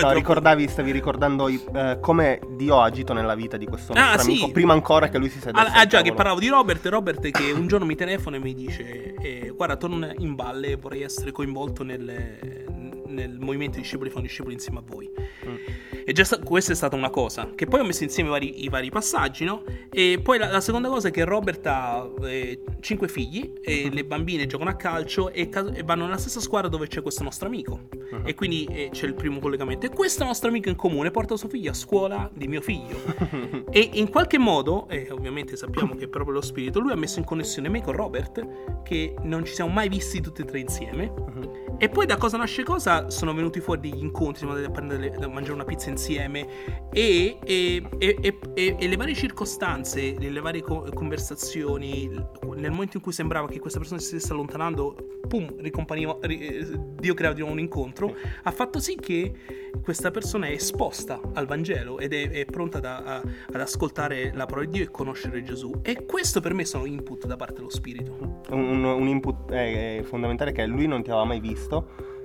No, 0.00 0.12
ricordavi, 0.12 0.66
stavi 0.68 0.90
ricordando 0.90 1.48
eh, 1.48 1.98
come 2.00 2.40
Dio 2.56 2.80
ha 2.80 2.84
agito 2.84 3.12
nella 3.12 3.34
vita 3.34 3.56
di 3.56 3.66
questo 3.66 3.92
Ah, 3.92 4.00
nostro 4.12 4.22
sì. 4.22 4.30
amico 4.30 4.50
prima 4.50 4.72
ancora 4.72 5.08
che 5.08 5.18
lui 5.18 5.28
si 5.28 5.38
sedesse 5.40 5.66
Ah, 5.66 5.80
ah, 5.80 5.86
già, 5.86 6.02
che 6.02 6.12
parlavo 6.12 6.40
di 6.40 6.48
Robert. 6.48 6.84
Robert 6.86 7.30
che 7.30 7.50
un 7.52 7.66
giorno 7.68 7.86
mi 7.86 7.94
telefona 7.94 8.36
e 8.36 8.40
mi 8.40 8.54
dice: 8.54 9.14
eh, 9.14 9.52
Guarda, 9.54 9.76
torno 9.76 10.10
in 10.18 10.34
balle, 10.34 10.76
vorrei 10.76 11.02
essere 11.02 11.30
coinvolto 11.32 11.84
nel, 11.84 12.97
nel 13.18 13.38
movimento 13.38 13.76
di 13.76 13.82
discepoli 13.82 14.10
fa 14.10 14.16
un 14.16 14.22
discepolo 14.22 14.52
insieme 14.52 14.78
a 14.78 14.82
voi. 14.84 15.10
Mm. 15.46 15.56
E 16.04 16.12
già 16.12 16.24
sta- 16.24 16.38
questa 16.38 16.72
è 16.72 16.74
stata 16.74 16.96
una 16.96 17.10
cosa, 17.10 17.50
che 17.54 17.66
poi 17.66 17.80
ho 17.80 17.84
messo 17.84 18.02
insieme 18.02 18.28
i 18.28 18.32
vari, 18.32 18.64
i 18.64 18.68
vari 18.68 18.90
passaggi, 18.90 19.44
no? 19.44 19.62
E 19.90 20.20
poi 20.22 20.38
la, 20.38 20.50
la, 20.50 20.60
seconda 20.60 20.88
cosa 20.88 21.08
è 21.08 21.10
che 21.10 21.24
Robert 21.24 21.66
ha 21.66 22.08
eh, 22.22 22.62
cinque 22.80 23.08
figli 23.08 23.52
e 23.62 23.84
uh-huh. 23.84 23.92
le 23.92 24.04
bambine 24.04 24.46
giocano 24.46 24.70
a 24.70 24.74
calcio 24.74 25.30
e, 25.30 25.48
ca- 25.48 25.70
e, 25.70 25.82
vanno 25.82 26.04
nella 26.04 26.16
stessa 26.16 26.40
squadra 26.40 26.68
dove 26.68 26.86
c'è 26.86 27.02
questo 27.02 27.22
nostro 27.22 27.48
amico. 27.48 27.88
Uh-huh. 27.92 28.22
E 28.24 28.34
quindi 28.34 28.66
eh, 28.70 28.88
c'è 28.90 29.06
il 29.06 29.14
primo 29.14 29.38
collegamento. 29.38 29.84
E 29.84 29.90
questo 29.90 30.24
nostro 30.24 30.48
amico 30.48 30.70
in 30.70 30.76
comune 30.76 31.10
porta 31.10 31.36
suo 31.36 31.48
figlio 31.48 31.72
a 31.72 31.74
scuola 31.74 32.30
di 32.32 32.48
mio 32.48 32.62
figlio. 32.62 32.96
e 33.70 33.90
in 33.92 34.08
qualche 34.08 34.38
modo, 34.38 34.88
e 34.88 35.08
ovviamente 35.10 35.56
sappiamo 35.56 35.94
che 35.94 36.04
è 36.04 36.08
proprio 36.08 36.34
lo 36.34 36.40
spirito, 36.40 36.80
lui 36.80 36.92
ha 36.92 36.96
messo 36.96 37.18
in 37.18 37.26
connessione 37.26 37.68
me 37.68 37.82
con 37.82 37.94
Robert, 37.94 38.82
che 38.82 39.14
non 39.24 39.44
ci 39.44 39.52
siamo 39.52 39.70
mai 39.70 39.90
visti 39.90 40.22
tutti 40.22 40.40
e 40.40 40.44
tre 40.46 40.60
insieme. 40.60 41.12
Uh-huh. 41.14 41.67
E 41.80 41.88
poi 41.88 42.06
da 42.06 42.16
cosa 42.16 42.36
nasce 42.36 42.64
cosa 42.64 43.08
sono 43.08 43.32
venuti 43.32 43.60
fuori 43.60 43.88
degli 43.88 44.02
incontri, 44.02 44.38
siamo 44.38 44.52
andati 44.52 44.68
a, 44.68 44.74
prendere, 44.74 45.14
a 45.14 45.28
mangiare 45.28 45.54
una 45.54 45.64
pizza 45.64 45.90
insieme 45.90 46.88
e, 46.90 47.38
e, 47.44 47.88
e, 47.98 48.36
e, 48.54 48.88
le 48.88 48.96
varie 48.96 49.14
circostanze, 49.14 50.16
le 50.18 50.40
varie 50.40 50.60
conversazioni, 50.60 52.08
nel 52.56 52.70
momento 52.72 52.96
in 52.96 53.02
cui 53.02 53.12
sembrava 53.12 53.46
che 53.46 53.60
questa 53.60 53.78
persona 53.78 54.00
si 54.00 54.08
stesse 54.08 54.32
allontanando, 54.32 55.20
pum, 55.28 55.54
ricompariva, 55.60 56.18
Dio 56.20 57.14
creava 57.14 57.34
di 57.34 57.40
nuovo 57.42 57.54
un 57.54 57.60
incontro, 57.60 58.12
ha 58.42 58.50
fatto 58.50 58.80
sì 58.80 58.96
che 58.96 59.32
questa 59.80 60.10
persona 60.10 60.46
è 60.46 60.52
esposta 60.52 61.20
al 61.34 61.46
Vangelo 61.46 61.98
ed 61.98 62.12
è, 62.12 62.28
è 62.30 62.44
pronta 62.44 62.80
da, 62.80 62.96
a, 62.98 63.16
ad 63.16 63.60
ascoltare 63.60 64.32
la 64.34 64.46
parola 64.46 64.66
di 64.66 64.72
Dio 64.72 64.82
e 64.82 64.90
conoscere 64.90 65.42
Gesù. 65.42 65.80
E 65.82 66.04
questo 66.06 66.40
per 66.40 66.54
me 66.54 66.64
sono 66.64 66.86
input 66.86 67.26
da 67.26 67.36
parte 67.36 67.54
dello 67.54 67.70
Spirito. 67.70 68.42
Un, 68.50 68.82
un 68.82 69.06
input 69.06 69.50
eh, 69.52 70.02
fondamentale 70.04 70.52
che 70.52 70.66
lui 70.66 70.86
non 70.86 71.02
ti 71.02 71.10
aveva 71.10 71.24
mai 71.24 71.40
visto. 71.40 71.67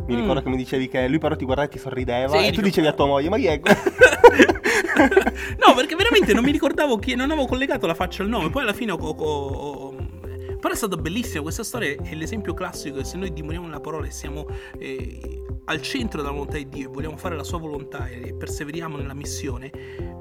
Mi 0.06 0.16
mm. 0.16 0.20
ricordo 0.20 0.42
che 0.42 0.50
mi 0.50 0.58
dicevi 0.58 0.88
che 0.88 1.08
lui 1.08 1.20
però 1.20 1.36
ti 1.36 1.46
guardava 1.46 1.68
e 1.68 1.72
ti 1.72 1.80
sorrideva 1.80 2.38
sì, 2.38 2.48
e 2.48 2.52
tu 2.52 2.62
dicevi 2.62 2.88
a 2.88 2.94
tua 2.94 3.06
moglie, 3.06 3.30
ma 3.30 3.38
è? 3.38 3.60
no, 5.60 5.74
perché 5.76 5.96
veramente 5.96 6.34
non 6.34 6.44
mi 6.44 6.52
ricordavo 6.52 6.98
che 6.98 7.16
non 7.16 7.32
avevo 7.32 7.48
collegato 7.48 7.88
la 7.88 7.94
faccia 7.94 8.24
al 8.24 8.30
nome. 8.30 8.50
Poi 8.50 8.64
alla 8.64 8.74
fine 8.74 8.92
ho, 8.92 8.98
ho, 8.98 9.12
ho 9.16 9.96
però 10.64 10.74
è 10.74 10.78
stata 10.78 10.96
bellissima 10.96 11.42
questa 11.42 11.64
storia, 11.64 11.94
è 12.02 12.16
l'esempio 12.16 12.54
classico 12.54 13.00
che 13.00 13.04
se 13.04 13.18
noi 13.18 13.34
dimoriamo 13.34 13.66
nella 13.66 13.82
parola 13.82 14.08
e 14.08 14.12
siamo 14.12 14.48
eh, 14.80 15.44
al 15.66 15.82
centro 15.82 16.22
della 16.22 16.34
volontà 16.34 16.58
di 16.58 16.68
Dio 16.68 16.90
e 16.90 16.92
vogliamo 16.92 17.18
fare 17.18 17.36
la 17.36 17.44
sua 17.44 17.58
volontà 17.58 18.08
e 18.08 18.34
perseveriamo 18.34 18.98
nella 18.98 19.14
missione, 19.14 19.72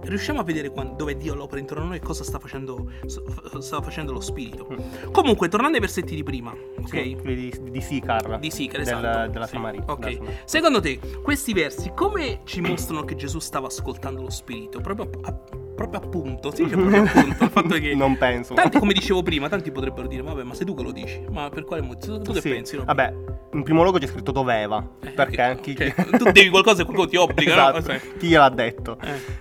riusciamo 0.02 0.40
a 0.40 0.44
vedere 0.44 0.70
quando, 0.70 0.94
dove 0.94 1.16
Dio 1.16 1.34
l'opera 1.34 1.60
intorno 1.60 1.84
a 1.84 1.86
noi 1.88 1.96
e 1.96 2.00
cosa 2.00 2.24
sta 2.24 2.38
facendo, 2.38 2.90
sta 3.06 3.80
facendo 3.80 4.12
lo 4.12 4.20
Spirito. 4.20 4.68
Mm. 4.70 5.10
Comunque, 5.12 5.48
tornando 5.48 5.76
ai 5.76 5.82
versetti 5.82 6.14
di 6.14 6.22
prima, 6.22 6.50
ok? 6.52 6.88
Sì, 6.88 7.16
di, 7.22 7.52
di 7.70 7.80
Sicar. 7.80 8.38
Di 8.38 8.50
Sicar, 8.50 8.80
esatto. 8.80 9.30
Della 9.30 9.46
sì. 9.46 9.54
Samaria. 9.54 9.82
Ok. 9.86 9.98
Della 9.98 10.16
Samaria. 10.16 10.40
Secondo 10.44 10.80
te, 10.80 10.98
questi 11.22 11.52
versi 11.52 11.92
come 11.94 12.40
ci 12.44 12.60
mostrano 12.60 13.04
che 13.04 13.16
Gesù 13.16 13.38
stava 13.38 13.66
ascoltando 13.66 14.22
lo 14.22 14.30
Spirito? 14.30 14.80
Proprio 14.80 15.10
a, 15.22 15.32
proprio 15.74 16.00
appunto, 16.00 16.54
sì, 16.54 16.68
cioè 16.68 16.76
proprio 16.76 17.02
appunto 17.02 17.44
il 17.44 17.50
fatto 17.50 17.74
che 17.74 17.94
non 17.96 18.16
penso. 18.16 18.54
Tanti 18.54 18.78
come 18.78 18.92
dicevo 18.92 19.22
prima, 19.22 19.48
tanti 19.48 19.70
potrebbero 19.70 20.06
dire 20.06 20.22
"Vabbè, 20.22 20.42
ma 20.42 20.54
sei 20.54 20.66
tu 20.66 20.74
che 20.74 20.82
lo 20.82 20.92
dici". 20.92 21.24
Ma 21.30 21.48
per 21.48 21.64
quale 21.64 21.82
motivo? 21.82 22.20
Tu 22.20 22.32
che 22.32 22.40
sì. 22.40 22.48
pensi? 22.50 22.76
Robby? 22.76 22.94
Vabbè, 22.94 23.14
in 23.52 23.62
primo 23.62 23.82
luogo 23.82 23.98
c'è 23.98 24.06
scritto 24.06 24.32
doveva, 24.32 24.86
eh, 25.02 25.10
perché 25.10 25.58
chi... 25.60 25.72
okay. 25.72 25.92
tu 26.18 26.30
devi 26.30 26.48
qualcosa 26.48 26.82
e 26.82 26.84
qualcuno 26.84 27.08
ti 27.08 27.16
obbliga, 27.16 27.52
esatto. 27.52 27.92
no? 27.92 27.98
Chi 28.18 28.28
gliel'ha 28.28 28.48
detto? 28.48 28.98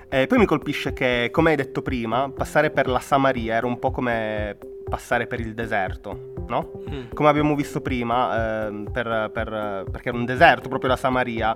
Eh. 0.10 0.22
Eh, 0.22 0.28
poi 0.28 0.38
mi 0.38 0.46
colpisce 0.46 0.94
che, 0.94 1.30
come 1.32 1.52
hai 1.52 1.56
detto 1.56 1.82
prima, 1.82 2.30
passare 2.30 2.72
per 2.72 2.88
la 2.88 3.00
Samaria 3.00 3.56
era 3.56 3.66
un 3.66 3.80
po' 3.80 3.92
come 3.92 4.58
passare 4.92 5.26
per 5.26 5.40
il 5.40 5.54
deserto, 5.54 6.34
no? 6.48 6.84
Mm. 6.90 7.12
Come 7.14 7.30
abbiamo 7.30 7.56
visto 7.56 7.80
prima, 7.80 8.68
eh, 8.68 8.84
per, 8.92 9.32
per, 9.34 9.86
perché 9.90 10.10
era 10.10 10.18
un 10.18 10.26
deserto 10.26 10.68
proprio 10.68 10.90
la 10.90 10.98
Samaria, 10.98 11.56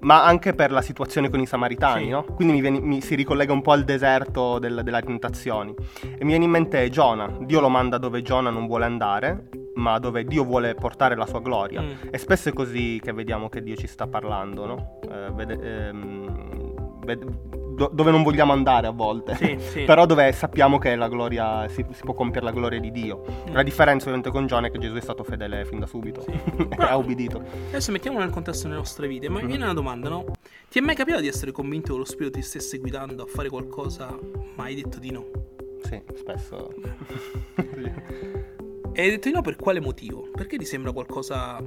ma 0.00 0.24
anche 0.24 0.52
per 0.52 0.72
la 0.72 0.82
situazione 0.82 1.30
con 1.30 1.38
i 1.38 1.46
samaritani, 1.46 2.04
sì. 2.04 2.10
no? 2.10 2.24
Quindi 2.24 2.54
mi, 2.54 2.60
viene, 2.60 2.80
mi, 2.80 3.00
si 3.00 3.14
ricollega 3.14 3.52
un 3.52 3.62
po' 3.62 3.70
al 3.70 3.84
deserto 3.84 4.58
del, 4.58 4.80
delle 4.82 5.02
tentazioni. 5.02 5.72
E 6.02 6.24
mi 6.24 6.30
viene 6.30 6.44
in 6.44 6.50
mente 6.50 6.90
Giona, 6.90 7.32
Dio 7.42 7.60
lo 7.60 7.68
manda 7.68 7.98
dove 7.98 8.22
Giona 8.22 8.50
non 8.50 8.66
vuole 8.66 8.84
andare, 8.84 9.48
ma 9.74 9.98
dove 9.98 10.24
Dio 10.24 10.44
vuole 10.44 10.74
portare 10.74 11.16
la 11.16 11.26
sua 11.26 11.40
gloria. 11.40 11.80
Mm. 11.80 12.08
E 12.10 12.18
spesso 12.18 12.48
è 12.48 12.52
così 12.52 13.00
che 13.02 13.12
vediamo 13.12 13.48
che 13.48 13.62
Dio 13.62 13.76
ci 13.76 13.86
sta 13.86 14.06
parlando, 14.06 14.66
no? 14.66 14.98
Eh, 15.10 15.30
vede, 15.32 15.58
ehm, 15.60 16.98
vede, 17.04 17.24
do- 17.74 17.90
dove 17.92 18.10
non 18.10 18.22
vogliamo 18.22 18.52
andare 18.52 18.86
a 18.86 18.90
volte, 18.90 19.34
sì, 19.36 19.56
sì. 19.58 19.82
però 19.84 20.06
dove 20.06 20.30
sappiamo 20.32 20.78
che 20.78 20.94
la 20.94 21.08
gloria, 21.08 21.68
si, 21.68 21.84
si, 21.90 22.02
può 22.02 22.14
compiere 22.14 22.46
la 22.46 22.52
gloria 22.52 22.80
di 22.80 22.90
Dio. 22.90 23.24
Mm. 23.50 23.54
La 23.54 23.62
differenza 23.62 24.04
ovviamente 24.04 24.30
con 24.30 24.46
Giona 24.46 24.66
è 24.68 24.70
che 24.70 24.78
Gesù 24.78 24.94
è 24.94 25.00
stato 25.00 25.24
fedele 25.24 25.64
fin 25.64 25.78
da 25.78 25.86
subito 25.86 26.22
sì. 26.22 26.30
e 26.68 26.82
ha 26.82 26.96
ubbidito. 26.96 27.42
Adesso 27.68 27.92
mettiamolo 27.92 28.24
nel 28.24 28.32
contesto 28.32 28.64
delle 28.64 28.78
nostre 28.78 29.08
vite, 29.08 29.28
ma 29.28 29.42
mm. 29.42 29.46
viene 29.46 29.64
una 29.64 29.74
domanda, 29.74 30.08
no? 30.08 30.24
Ti 30.68 30.78
è 30.78 30.82
mai 30.82 30.94
capitato 30.94 31.22
di 31.22 31.28
essere 31.28 31.52
convinto 31.52 31.92
che 31.92 31.98
lo 31.98 32.04
Spirito 32.04 32.38
ti 32.38 32.42
stesse 32.42 32.78
guidando 32.78 33.22
a 33.24 33.26
fare 33.26 33.48
qualcosa, 33.48 34.16
ma 34.56 34.64
hai 34.64 34.74
detto 34.74 34.98
di 34.98 35.10
no? 35.10 35.26
Sì, 35.82 36.00
spesso. 36.14 36.72
e 38.92 39.02
hai 39.02 39.10
detto 39.10 39.28
di 39.28 39.34
no 39.34 39.40
per 39.40 39.56
quale 39.56 39.80
motivo? 39.80 40.28
Perché 40.32 40.56
ti 40.58 40.64
sembra 40.64 40.92
qualcosa 40.92 41.60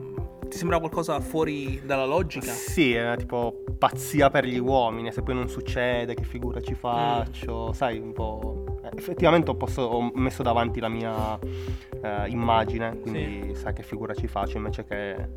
ti 0.50 0.58
sembra 0.58 0.80
qualcosa 0.80 1.20
fuori 1.20 1.82
dalla 1.84 2.06
logica? 2.06 2.52
Sì, 2.52 2.94
è 2.94 3.16
tipo 3.18 3.64
pazzia 3.78 4.30
per 4.30 4.46
gli 4.46 4.58
uomini, 4.58 5.12
se 5.12 5.22
poi 5.22 5.36
non 5.36 5.50
succede, 5.50 6.14
che 6.14 6.24
figura 6.24 6.62
ci 6.62 6.76
faccio, 6.76 7.68
mm. 7.70 7.72
sai, 7.72 7.98
un 7.98 8.14
po'... 8.14 8.80
Eh, 8.84 8.92
effettivamente 8.96 9.52
ho, 9.52 9.56
posto, 9.56 9.82
ho, 9.82 10.12
messo 10.14 10.44
davanti 10.44 10.80
la 10.80 10.90
mia 10.90 11.38
eh, 11.40 12.30
immagine, 12.30 13.00
quindi 13.00 13.54
sì. 13.54 13.62
sai 13.62 13.74
che 13.74 13.84
figura 13.84 14.14
ci 14.14 14.28
faccio 14.28 14.58
invece 14.58 14.86
che 14.86 15.30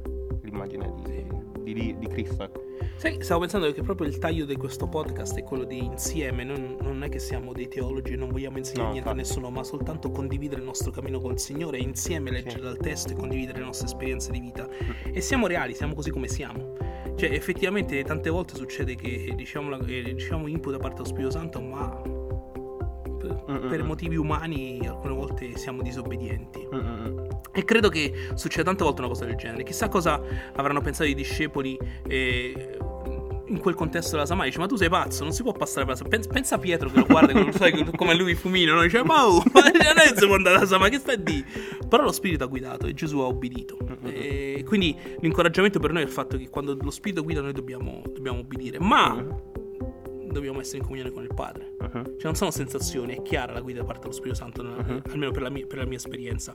l'immagine 0.42 0.92
di, 1.02 1.26
di, 1.62 1.72
di, 1.72 1.98
di 1.98 2.06
Cristo, 2.06 2.44
ecco. 2.44 2.67
Sai, 2.98 3.22
stavo 3.22 3.38
pensando 3.42 3.70
che 3.72 3.80
proprio 3.82 4.08
il 4.08 4.18
taglio 4.18 4.44
di 4.44 4.56
questo 4.56 4.88
podcast 4.88 5.36
è 5.36 5.44
quello 5.44 5.62
di 5.62 5.78
insieme, 5.78 6.42
non, 6.42 6.78
non 6.80 7.04
è 7.04 7.08
che 7.08 7.20
siamo 7.20 7.52
dei 7.52 7.68
teologi 7.68 8.14
e 8.14 8.16
non 8.16 8.28
vogliamo 8.28 8.58
insegnare 8.58 8.86
no, 8.86 8.92
niente 8.94 9.08
infatti. 9.08 9.28
a 9.28 9.30
nessuno, 9.30 9.50
ma 9.50 9.62
soltanto 9.62 10.10
condividere 10.10 10.60
il 10.60 10.66
nostro 10.66 10.90
cammino 10.90 11.20
col 11.20 11.38
Signore 11.38 11.78
e 11.78 11.82
insieme 11.82 12.32
leggere 12.32 12.60
dal 12.60 12.76
testo 12.76 13.12
e 13.12 13.14
condividere 13.14 13.60
le 13.60 13.66
nostre 13.66 13.86
esperienze 13.86 14.32
di 14.32 14.40
vita. 14.40 14.66
Mm. 14.66 15.14
E 15.14 15.20
siamo 15.20 15.46
reali, 15.46 15.74
siamo 15.74 15.94
così 15.94 16.10
come 16.10 16.26
siamo. 16.26 16.74
Cioè, 17.14 17.30
effettivamente 17.30 18.02
tante 18.02 18.30
volte 18.30 18.56
succede 18.56 18.96
che 18.96 19.32
diciamo, 19.36 19.78
diciamo 19.78 20.48
input 20.48 20.72
da 20.72 20.78
parte 20.78 20.96
dello 20.96 21.08
Spirito 21.08 21.30
Santo, 21.30 21.60
ma 21.60 22.02
per, 23.16 23.44
mm, 23.48 23.68
per 23.68 23.84
mm, 23.84 23.86
motivi 23.86 24.16
umani 24.16 24.84
alcune 24.84 25.14
volte 25.14 25.56
siamo 25.56 25.82
disobbedienti. 25.82 26.66
E 27.52 27.64
credo 27.64 27.88
che 27.88 28.30
succeda 28.34 28.64
tante 28.64 28.84
volte 28.84 29.00
una 29.00 29.10
cosa 29.10 29.24
del 29.24 29.36
genere. 29.36 29.64
Chissà 29.64 29.88
cosa 29.88 30.20
avranno 30.54 30.80
pensato 30.80 31.08
i 31.08 31.14
discepoli 31.14 31.78
eh, 32.06 32.78
in 33.46 33.58
quel 33.58 33.74
contesto 33.74 34.12
della 34.12 34.26
Samaria. 34.26 34.50
Dice 34.50 34.60
ma 34.60 34.68
tu 34.68 34.76
sei 34.76 34.88
pazzo 34.88 35.24
non 35.24 35.32
si 35.32 35.42
può 35.42 35.52
passare 35.52 35.86
per 35.86 35.90
la 35.90 35.96
Samaria. 35.96 36.18
Pensa, 36.18 36.32
pensa 36.32 36.54
a 36.56 36.58
Pietro 36.58 36.90
che 36.90 36.98
lo 36.98 37.06
guarda 37.06 37.32
che 37.32 37.52
sai, 37.52 37.84
come 37.96 38.14
lui 38.14 38.34
fumino 38.34 38.74
no? 38.74 38.82
dice 38.82 39.02
ma 39.02 39.26
oh, 39.26 39.42
non 39.52 39.64
è 39.64 40.26
può 40.26 40.34
andare 40.34 40.56
alla 40.56 40.66
Samaria 40.66 40.98
che 40.98 41.02
stai 41.02 41.22
di 41.22 41.44
però 41.88 42.02
lo 42.02 42.12
Spirito 42.12 42.44
ha 42.44 42.46
guidato 42.46 42.86
e 42.86 42.94
Gesù 42.94 43.18
ha 43.20 43.24
obbedito. 43.24 43.78
E 44.04 44.62
quindi 44.66 44.96
l'incoraggiamento 45.20 45.80
per 45.80 45.92
noi 45.92 46.02
è 46.02 46.04
il 46.04 46.12
fatto 46.12 46.36
che 46.36 46.48
quando 46.50 46.76
lo 46.78 46.90
Spirito 46.90 47.22
guida 47.22 47.40
noi 47.40 47.52
dobbiamo, 47.52 48.02
dobbiamo 48.12 48.40
obbedire. 48.40 48.78
Ma 48.78 49.24
dobbiamo 50.32 50.60
essere 50.60 50.78
in 50.78 50.84
comunione 50.84 51.10
con 51.10 51.22
il 51.22 51.32
Padre 51.34 51.74
uh-huh. 51.78 52.02
cioè 52.02 52.22
non 52.22 52.34
sono 52.34 52.50
sensazioni 52.50 53.14
è 53.14 53.22
chiara 53.22 53.52
la 53.52 53.60
guida 53.60 53.80
da 53.80 53.86
parte 53.86 54.02
dello 54.02 54.14
Spirito 54.14 54.36
Santo 54.36 54.62
uh-huh. 54.62 55.02
almeno 55.10 55.30
per 55.30 55.42
la, 55.42 55.50
mia, 55.50 55.66
per 55.66 55.78
la 55.78 55.86
mia 55.86 55.96
esperienza 55.96 56.52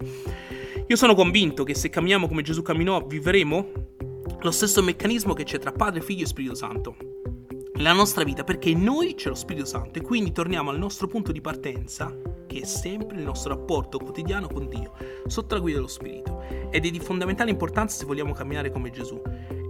io 0.85 0.95
sono 0.95 1.15
convinto 1.15 1.63
che 1.63 1.75
se 1.75 1.89
camminiamo 1.89 2.27
come 2.27 2.41
Gesù 2.41 2.61
camminò 2.61 3.05
vivremo 3.05 3.71
lo 4.39 4.51
stesso 4.51 4.83
meccanismo 4.83 5.33
che 5.33 5.45
c'è 5.45 5.57
tra 5.57 5.71
Padre, 5.71 6.01
Figlio 6.01 6.23
e 6.23 6.27
Spirito 6.27 6.55
Santo 6.55 6.95
nella 7.75 7.93
nostra 7.93 8.23
vita, 8.23 8.43
perché 8.43 8.69
in 8.69 8.83
noi 8.83 9.15
c'è 9.15 9.29
lo 9.29 9.35
Spirito 9.35 9.65
Santo 9.65 9.99
e 9.99 10.01
quindi 10.01 10.31
torniamo 10.31 10.69
al 10.69 10.77
nostro 10.77 11.07
punto 11.07 11.31
di 11.31 11.41
partenza, 11.41 12.15
che 12.45 12.59
è 12.61 12.65
sempre 12.65 13.17
il 13.17 13.23
nostro 13.23 13.55
rapporto 13.55 13.97
quotidiano 13.97 14.47
con 14.47 14.69
Dio, 14.69 14.93
sotto 15.27 15.55
la 15.55 15.61
guida 15.61 15.77
dello 15.77 15.89
Spirito. 15.89 16.41
Ed 16.69 16.85
è 16.85 16.89
di 16.89 16.99
fondamentale 16.99 17.49
importanza 17.49 17.97
se 17.97 18.05
vogliamo 18.05 18.33
camminare 18.33 18.71
come 18.71 18.89
Gesù. 18.89 19.19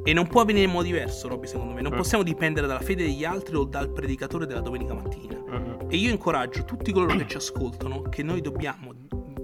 E 0.03 0.13
non 0.13 0.27
può 0.27 0.41
avvenire 0.41 0.65
in 0.65 0.71
modo 0.71 0.83
diverso, 0.83 1.27
Robby, 1.27 1.47
secondo 1.47 1.73
me. 1.73 1.81
Non 1.81 1.93
mm. 1.93 1.97
possiamo 1.97 2.23
dipendere 2.23 2.67
dalla 2.67 2.81
fede 2.81 3.03
degli 3.03 3.23
altri 3.23 3.55
o 3.55 3.63
dal 3.63 3.89
predicatore 3.89 4.45
della 4.45 4.59
domenica 4.61 4.93
mattina. 4.93 5.35
Mm-hmm. 5.35 5.89
E 5.89 5.95
io 5.95 6.11
incoraggio 6.11 6.65
tutti 6.65 6.91
coloro 6.91 7.15
che 7.15 7.27
ci 7.27 7.37
ascoltano 7.37 8.01
che 8.03 8.23
noi 8.23 8.41
dobbiamo 8.41 8.93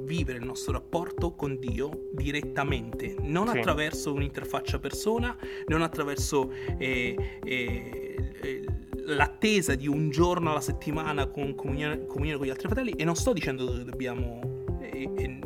vivere 0.09 0.39
il 0.39 0.45
nostro 0.45 0.73
rapporto 0.73 1.35
con 1.35 1.59
Dio 1.59 2.09
direttamente, 2.13 3.15
non 3.21 3.47
sì. 3.47 3.59
attraverso 3.59 4.11
un'interfaccia 4.11 4.79
persona, 4.79 5.35
non 5.67 5.83
attraverso 5.83 6.51
eh, 6.79 7.39
eh, 7.43 8.33
eh, 8.41 8.65
l'attesa 9.05 9.75
di 9.75 9.87
un 9.87 10.09
giorno 10.09 10.49
alla 10.49 10.61
settimana 10.61 11.27
con 11.27 11.53
comunione, 11.53 12.07
comunione, 12.07 12.37
con 12.37 12.47
gli 12.47 12.49
altri 12.49 12.67
fratelli. 12.67 12.91
E 12.91 13.03
non 13.03 13.15
sto 13.15 13.33
dicendo 13.33 13.71
che 13.71 13.83
dobbiamo, 13.83 14.65
eh, 14.81 15.09
eh, 15.15 15.39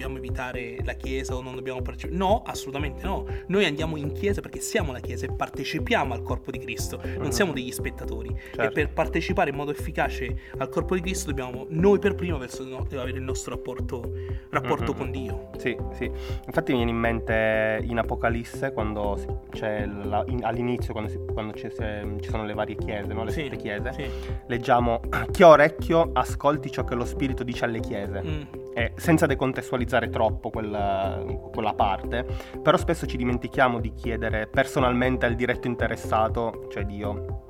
dobbiamo 0.00 0.16
evitare 0.16 0.76
la 0.82 0.94
chiesa 0.94 1.34
o 1.36 1.42
non 1.42 1.54
dobbiamo 1.54 1.82
partecipare. 1.82 2.16
No, 2.16 2.42
assolutamente 2.46 3.04
no. 3.04 3.26
Noi 3.48 3.66
andiamo 3.66 3.96
in 3.98 4.12
chiesa 4.12 4.40
perché 4.40 4.58
siamo 4.60 4.92
la 4.92 5.00
chiesa 5.00 5.26
e 5.26 5.32
partecipiamo 5.32 6.14
al 6.14 6.22
corpo 6.22 6.50
di 6.50 6.58
Cristo, 6.58 6.98
non 7.04 7.24
Mhm. 7.26 7.28
siamo 7.30 7.52
degli 7.52 7.70
spettatori. 7.70 8.34
Certo. 8.34 8.62
E 8.62 8.70
per 8.70 8.90
partecipare 8.92 9.50
in 9.50 9.56
modo 9.56 9.72
efficace 9.72 10.34
al 10.56 10.68
corpo 10.70 10.94
di 10.94 11.02
Cristo 11.02 11.26
dobbiamo 11.28 11.66
noi 11.68 11.98
per 11.98 12.14
prima 12.14 12.38
verso 12.38 12.64
no- 12.64 12.86
avere 12.90 13.18
il 13.18 13.22
nostro 13.22 13.54
rapporto, 13.54 14.10
rapporto 14.48 14.92
Mhm. 14.92 14.98
con 14.98 15.10
Dio. 15.10 15.50
Sì, 15.58 15.76
sì. 15.92 16.10
Infatti 16.46 16.70
mi 16.72 16.78
viene 16.78 16.92
in 16.92 16.96
mente 16.96 17.80
in 17.82 17.98
Apocalisse 17.98 18.72
quando 18.72 19.44
c'è 19.50 19.84
la- 19.84 20.24
in- 20.28 20.44
all'inizio, 20.44 20.92
quando, 20.92 21.10
si- 21.10 21.18
quando 21.32 21.52
ci 21.52 21.68
sono 22.30 22.44
le 22.46 22.54
varie 22.54 22.76
chiese, 22.76 23.12
no? 23.12 23.24
le 23.24 23.32
Sì, 23.32 23.42
sette 23.42 23.56
chiese, 23.56 23.92
sì. 23.92 24.04
leggiamo 24.46 25.00
chi 25.30 25.42
ha 25.42 25.48
orecchio 25.48 26.10
ascolti 26.14 26.70
ciò 26.70 26.84
che 26.84 26.94
lo 26.94 27.04
Spirito 27.04 27.42
dice 27.44 27.66
alle 27.66 27.80
chiese. 27.80 28.22
Mm, 28.22 28.42
E 28.80 28.92
senza 28.96 29.26
decontestualizzare 29.26 30.08
troppo 30.08 30.48
quella, 30.48 31.22
quella 31.52 31.74
parte, 31.74 32.24
però 32.62 32.78
spesso 32.78 33.04
ci 33.04 33.18
dimentichiamo 33.18 33.78
di 33.78 33.92
chiedere 33.92 34.46
personalmente 34.46 35.26
al 35.26 35.34
diretto 35.34 35.66
interessato, 35.66 36.66
cioè 36.70 36.84
Dio, 36.84 37.42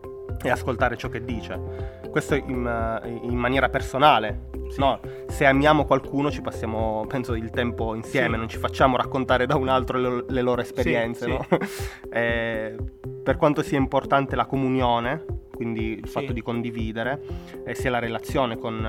e 0.43 0.51
ascoltare 0.51 0.97
ciò 0.97 1.09
che 1.09 1.23
dice. 1.23 1.99
Questo 2.11 2.35
in, 2.35 2.67
eh, 2.67 3.09
in 3.23 3.37
maniera 3.37 3.69
personale. 3.69 4.49
Sì. 4.71 4.81
No, 4.81 4.99
se 5.29 5.47
amiamo 5.47 5.85
qualcuno 5.85 6.33
ci 6.33 6.41
passiamo, 6.41 7.05
penso, 7.07 7.35
il 7.35 7.51
tempo 7.51 7.95
insieme, 7.95 8.33
Sì. 8.33 8.37
non 8.37 8.49
ci 8.49 8.59
facciamo 8.59 8.97
raccontare 8.97 9.47
da 9.47 9.55
un 9.55 9.69
altro 9.69 9.99
le, 9.99 10.25
le 10.29 10.43
loro 10.43 10.63
esperienze. 10.63 11.25
sì. 11.27 11.31
no? 11.31 11.47
Eh, 12.13 12.75
per 13.23 13.37
quanto 13.37 13.63
sia 13.63 13.79
importante 13.79 14.35
la 14.35 14.47
comunione, 14.47 15.25
quindi 15.55 15.93
il 15.93 16.09
fatto 16.09 16.33
di 16.33 16.43
condividere, 16.43 17.21
eh, 17.65 17.75
sia 17.77 17.91
la 17.91 18.01
relazione 18.01 18.57
con, 18.59 18.85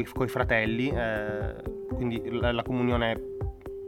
i 0.00 0.28
fratelli, 0.28 0.88
eh, 0.88 1.54
quindi 1.94 2.22
la, 2.30 2.52
la 2.52 2.62
comunione 2.62 3.30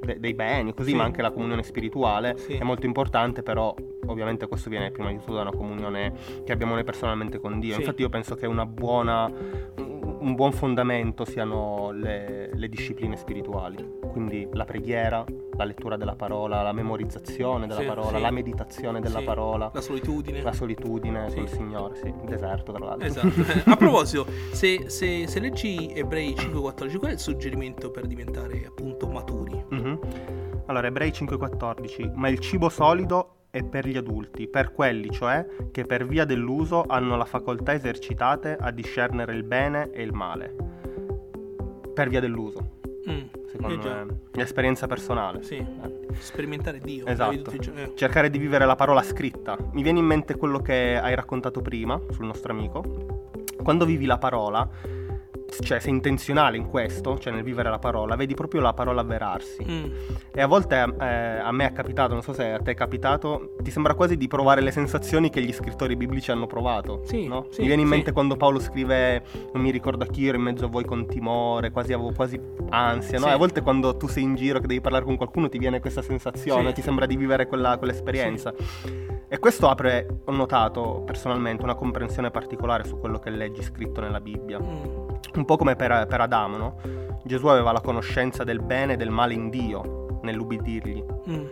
de- 0.00 0.20
dei 0.20 0.34
beni, 0.34 0.74
così, 0.74 0.90
Sì. 0.90 0.96
ma 0.96 1.04
anche 1.04 1.22
la 1.22 1.30
comunione 1.30 1.62
spirituale 1.62 2.36
Sì. 2.36 2.54
è 2.54 2.62
molto 2.62 2.84
importante, 2.86 3.42
però 3.42 3.74
ovviamente 4.06 4.46
questo 4.46 4.68
viene 4.68 4.90
prima 4.90 5.10
di 5.10 5.18
tutto 5.18 5.34
da 5.34 5.40
una 5.42 5.52
comunione 5.52 6.12
che 6.44 6.52
abbiamo 6.52 6.74
noi 6.74 6.84
personalmente 6.84 7.38
con 7.38 7.58
Dio. 7.58 7.74
Sì. 7.74 7.80
Infatti 7.80 8.02
io 8.02 8.10
penso 8.10 8.34
che 8.34 8.46
una 8.46 8.66
buona, 8.66 9.30
un 10.24 10.34
buon 10.34 10.52
fondamento 10.52 11.24
siano 11.26 11.90
le, 11.92 12.48
le 12.54 12.68
discipline 12.68 13.14
spirituali, 13.16 13.98
quindi 14.10 14.48
la 14.52 14.64
preghiera, 14.64 15.22
la 15.56 15.64
lettura 15.64 15.96
della 15.98 16.14
parola, 16.16 16.62
la 16.62 16.72
memorizzazione 16.72 17.66
della 17.66 17.80
Sì, 17.80 17.86
parola, 17.86 18.16
sì. 18.16 18.22
la 18.22 18.30
meditazione 18.30 19.00
della 19.00 19.18
Sì. 19.18 19.24
parola, 19.24 19.70
La 19.72 19.80
solitudine. 19.82 20.40
la 20.40 20.52
solitudine 20.54 21.28
Sì. 21.28 21.36
col 21.36 21.48
Signore, 21.50 21.96
sì, 21.96 22.06
il 22.06 22.14
deserto 22.26 22.72
tra 22.72 22.84
l'altro. 22.84 23.06
Esatto. 23.06 23.28
A 23.70 23.76
proposito, 23.76 24.26
se, 24.52 24.84
se- 24.88 25.26
se 25.26 25.40
leggi 25.40 25.92
Ebrei 25.94 26.32
5.14, 26.32 26.96
qual 26.98 27.10
è 27.10 27.14
il 27.14 27.20
suggerimento 27.20 27.90
per 27.90 28.06
diventare 28.06 28.64
appunto 28.66 29.06
maturi? 29.06 29.62
Mhm. 29.68 29.98
Allora, 30.66 30.86
Ebrei 30.86 31.10
5,14. 31.10 32.12
Ma 32.14 32.28
il 32.28 32.38
cibo 32.38 32.70
solido 32.70 33.28
è 33.54 33.62
per 33.62 33.86
gli 33.86 33.96
adulti, 33.96 34.48
per 34.48 34.72
quelli, 34.72 35.12
cioè, 35.12 35.46
che 35.70 35.84
per 35.84 36.04
via 36.08 36.24
dell'uso 36.24 36.82
hanno 36.88 37.16
la 37.16 37.24
facoltà 37.24 37.72
esercitate 37.72 38.56
a 38.58 38.72
discernere 38.72 39.32
il 39.32 39.44
bene 39.44 39.92
e 39.92 40.02
il 40.02 40.12
male. 40.12 40.52
Per 41.94 42.08
via 42.08 42.18
dell'uso, 42.18 42.72
Mm, 43.08 43.26
secondo 43.46 43.88
eh 43.88 44.04
me. 44.04 44.18
L'esperienza 44.32 44.88
personale. 44.88 45.42
Sì. 45.42 45.56
Eh. 45.56 46.14
Sperimentare 46.14 46.80
Dio. 46.80 47.06
Esatto. 47.06 47.52
Eh. 47.52 47.92
Cercare 47.94 48.28
di 48.28 48.38
vivere 48.38 48.64
la 48.64 48.74
parola 48.74 49.02
scritta. 49.02 49.56
Mi 49.72 49.82
viene 49.82 50.00
in 50.00 50.06
mente 50.06 50.36
quello 50.36 50.58
che 50.58 50.98
hai 50.98 51.14
raccontato 51.14 51.60
prima 51.60 52.00
sul 52.10 52.24
nostro 52.24 52.52
amico. 52.52 53.30
Quando 53.62 53.84
vivi 53.84 54.06
la 54.06 54.18
parola, 54.18 54.68
cioè 55.60 55.78
sei 55.80 55.90
intenzionale 55.92 56.56
in 56.56 56.68
questo, 56.68 57.18
cioè 57.18 57.32
nel 57.32 57.42
vivere 57.42 57.70
la 57.70 57.78
parola, 57.78 58.16
vedi 58.16 58.34
proprio 58.34 58.60
la 58.60 58.72
parola 58.72 59.00
avverarsi. 59.00 59.64
Mm, 59.68 59.84
E 60.32 60.40
a 60.40 60.46
volte 60.46 60.74
eh, 61.00 61.04
a 61.06 61.50
me 61.52 61.66
è 61.66 61.72
capitato, 61.72 62.12
non 62.12 62.22
so 62.22 62.32
se 62.32 62.52
a 62.52 62.58
te 62.58 62.72
è 62.72 62.74
capitato, 62.74 63.54
ti 63.62 63.70
sembra 63.70 63.94
quasi 63.94 64.16
di 64.16 64.26
provare 64.28 64.60
le 64.60 64.70
sensazioni 64.70 65.30
che 65.30 65.40
gli 65.42 65.52
scrittori 65.52 65.96
biblici 65.96 66.30
hanno 66.30 66.46
provato. 66.46 67.02
Sì, 67.04 67.26
no? 67.28 67.46
sì, 67.50 67.60
mi 67.60 67.66
viene 67.66 67.82
in 67.82 67.88
sì. 67.88 67.94
mente 67.94 68.12
quando 68.12 68.36
Paolo 68.36 68.58
scrive, 68.58 69.22
non 69.52 69.62
mi 69.62 69.70
ricordo 69.70 70.04
a 70.04 70.06
chi 70.06 70.26
ero 70.26 70.36
in 70.36 70.42
mezzo 70.42 70.64
a 70.64 70.68
voi 70.68 70.84
con 70.84 71.06
timore, 71.06 71.70
quasi 71.70 71.92
avevo 71.92 72.12
quasi 72.12 72.40
ansia. 72.70 73.18
No? 73.18 73.24
Sì. 73.26 73.30
E 73.30 73.34
a 73.34 73.36
volte 73.36 73.60
quando 73.62 73.96
tu 73.96 74.06
sei 74.08 74.22
in 74.24 74.34
giro 74.34 74.58
che 74.60 74.66
devi 74.66 74.80
parlare 74.80 75.04
con 75.04 75.16
qualcuno 75.16 75.48
ti 75.48 75.58
viene 75.58 75.80
questa 75.80 76.02
sensazione, 76.02 76.68
Sì. 76.68 76.74
ti 76.74 76.82
sembra 76.82 77.06
di 77.06 77.16
vivere 77.16 77.46
quella, 77.46 77.76
quell'esperienza. 77.78 78.52
E 79.28 79.38
questo 79.38 79.68
apre, 79.68 80.06
ho 80.24 80.32
notato 80.32 81.02
personalmente, 81.04 81.62
una 81.64 81.74
comprensione 81.74 82.30
particolare 82.30 82.84
su 82.84 82.98
quello 82.98 83.18
che 83.18 83.30
leggi 83.30 83.62
scritto 83.62 84.00
nella 84.00 84.20
Bibbia. 84.20 84.60
mm, 84.60 85.03
Un 85.34 85.44
po' 85.44 85.56
come 85.56 85.76
per, 85.76 86.06
per 86.06 86.20
Adamo, 86.20 86.56
no? 86.56 86.76
Gesù 87.24 87.46
aveva 87.46 87.72
la 87.72 87.80
conoscenza 87.80 88.44
del 88.44 88.60
bene 88.60 88.94
e 88.94 88.96
del 88.96 89.10
male 89.10 89.34
in 89.34 89.48
Dio, 89.50 90.18
nell'ubbidirgli. 90.22 91.04
mm. 91.28 91.46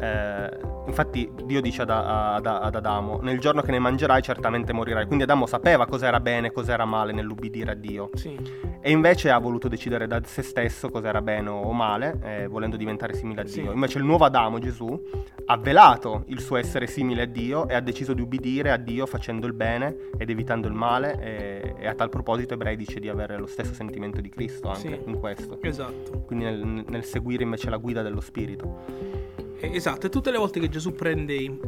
Eh, 0.00 0.58
infatti 0.88 1.30
Dio 1.44 1.60
dice 1.60 1.82
ad, 1.82 1.90
ad- 1.90 2.46
ad 2.46 2.74
Adamo, 2.74 3.20
nel 3.22 3.38
giorno 3.38 3.60
che 3.62 3.70
ne 3.70 3.78
mangerai 3.78 4.22
certamente 4.22 4.72
morirai. 4.72 5.04
Quindi 5.06 5.24
Adamo 5.24 5.46
sapeva 5.46 5.86
cos'era 5.86 6.18
bene 6.20 6.48
e 6.48 6.52
cos'era 6.52 6.84
male 6.84 7.12
nell'ubbidire 7.12 7.70
a 7.70 7.74
Dio. 7.74 8.10
Sì. 8.14 8.36
E 8.80 8.90
invece 8.90 9.30
ha 9.30 9.38
voluto 9.38 9.68
decidere 9.68 10.06
da 10.06 10.20
se 10.24 10.42
stesso 10.42 10.88
cos'era 10.90 11.20
bene 11.20 11.48
o 11.50 11.72
male, 11.72 12.18
eh, 12.22 12.46
volendo 12.48 12.76
diventare 12.76 13.14
simile 13.14 13.42
a 13.42 13.46
Sì. 13.46 13.60
Dio. 13.62 13.72
Invece 13.72 13.98
il 13.98 14.04
nuovo 14.04 14.24
Adamo, 14.24 14.58
Gesù, 14.58 15.00
ha 15.46 15.56
velato 15.56 16.24
il 16.28 16.40
suo 16.40 16.56
essere 16.56 16.86
simile 16.86 17.22
a 17.22 17.26
Dio 17.26 17.68
e 17.68 17.74
ha 17.74 17.80
deciso 17.80 18.12
di 18.14 18.20
ubbidire 18.22 18.70
a 18.70 18.76
Dio 18.76 19.06
facendo 19.06 19.46
il 19.46 19.52
bene 19.52 19.96
ed 20.18 20.30
evitando 20.30 20.66
il 20.68 20.74
male. 20.74 21.18
E, 21.20 21.74
e 21.78 21.86
a 21.86 21.94
tal 21.94 22.08
proposito 22.08 22.54
Ebrei 22.54 22.76
dice 22.76 22.98
di 23.00 23.08
avere 23.08 23.36
lo 23.36 23.46
stesso 23.46 23.74
sentimento 23.74 24.20
di 24.20 24.28
Cristo 24.28 24.68
anche 24.68 24.80
Sì. 24.80 25.00
in 25.10 25.18
questo. 25.18 25.58
Esatto. 25.62 26.22
Quindi 26.26 26.44
nel, 26.44 26.84
nel 26.88 27.04
seguire 27.04 27.42
invece 27.42 27.70
la 27.70 27.76
guida 27.76 28.02
dello 28.02 28.20
Spirito. 28.20 29.36
Eh, 29.60 29.74
Esatto, 29.74 30.06
e 30.06 30.08
tutte 30.08 30.30
le 30.30 30.38
volte 30.38 30.60
che 30.60 30.68
Gesù 30.68 30.92
prende, 30.92 31.58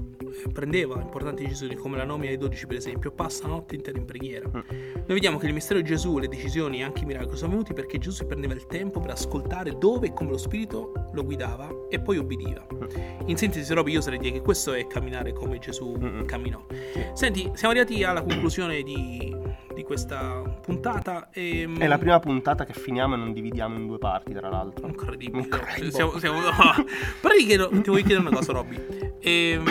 prendeva 0.53 1.01
importanti 1.01 1.43
decisioni 1.43 1.75
come 1.75 1.97
la 1.97 2.05
nomina 2.05 2.29
dei 2.29 2.39
dodici 2.39 2.67
per 2.67 2.77
esempio, 2.77 3.11
passa 3.11 3.47
la 3.47 3.55
notte 3.55 3.75
intera 3.75 3.99
in 3.99 4.05
preghiera. 4.05 4.49
Mm. 4.49 4.61
Noi 4.95 5.05
vediamo 5.07 5.39
che 5.39 5.47
il 5.47 5.53
mistero 5.53 5.81
di 5.81 5.87
Gesù, 5.87 6.19
le 6.19 6.29
decisioni 6.29 6.81
e 6.81 6.83
anche 6.83 7.03
i 7.03 7.07
miracoli 7.07 7.37
sono 7.37 7.51
venuti 7.51 7.73
perché 7.73 7.99
Gesù 7.99 8.17
si 8.17 8.25
prendeva 8.25 8.55
il 8.55 8.67
tempo 8.67 9.01
per 9.01 9.11
ascoltare 9.11 9.77
dove 9.79 10.09
e 10.09 10.13
come 10.13 10.31
lo 10.31 10.39
Spirito 10.39 10.93
lo 11.13 11.25
guidava 11.25 11.87
e 11.89 12.01
poi 12.01 12.19
ubbidiva. 12.19 12.67
In 13.27 13.37
sintesi, 13.37 13.73
Roby, 13.75 13.93
io 13.93 14.01
sarei 14.01 14.19
dire 14.19 14.33
che 14.35 14.41
questo 14.41 14.73
è 14.73 14.87
camminare 14.87 15.33
come 15.33 15.59
Gesù 15.59 15.97
Mm-mm. 15.99 16.25
camminò. 16.25 16.65
Sì. 16.93 17.07
Senti, 17.13 17.51
siamo 17.55 17.75
arrivati 17.75 18.03
alla 18.05 18.23
conclusione 18.23 18.83
di, 18.83 19.37
di 19.75 19.83
questa 19.83 20.43
puntata. 20.63 21.29
E, 21.33 21.69
È 21.79 21.87
la 21.87 21.99
prima 21.99 22.19
puntata 22.21 22.65
che 22.65 22.73
finiamo 22.73 23.15
e 23.15 23.19
non 23.19 23.33
dividiamo 23.33 23.77
in 23.77 23.87
due 23.87 23.99
parti, 23.99 24.33
tra 24.33 24.49
l'altro. 24.49 24.87
Incredibile. 24.87 25.43
Incredibile. 25.45 25.91
Siamo, 25.93 26.19
siamo... 26.19 26.39
Però 27.21 27.35
ti, 27.35 27.45
chiedo- 27.47 27.69
ti 27.69 27.91
voglio 27.91 28.05
chiedere 28.05 28.21
una 28.21 28.31
cosa, 28.31 28.53
Robby. 28.53 28.79
Ehm, 29.21 29.65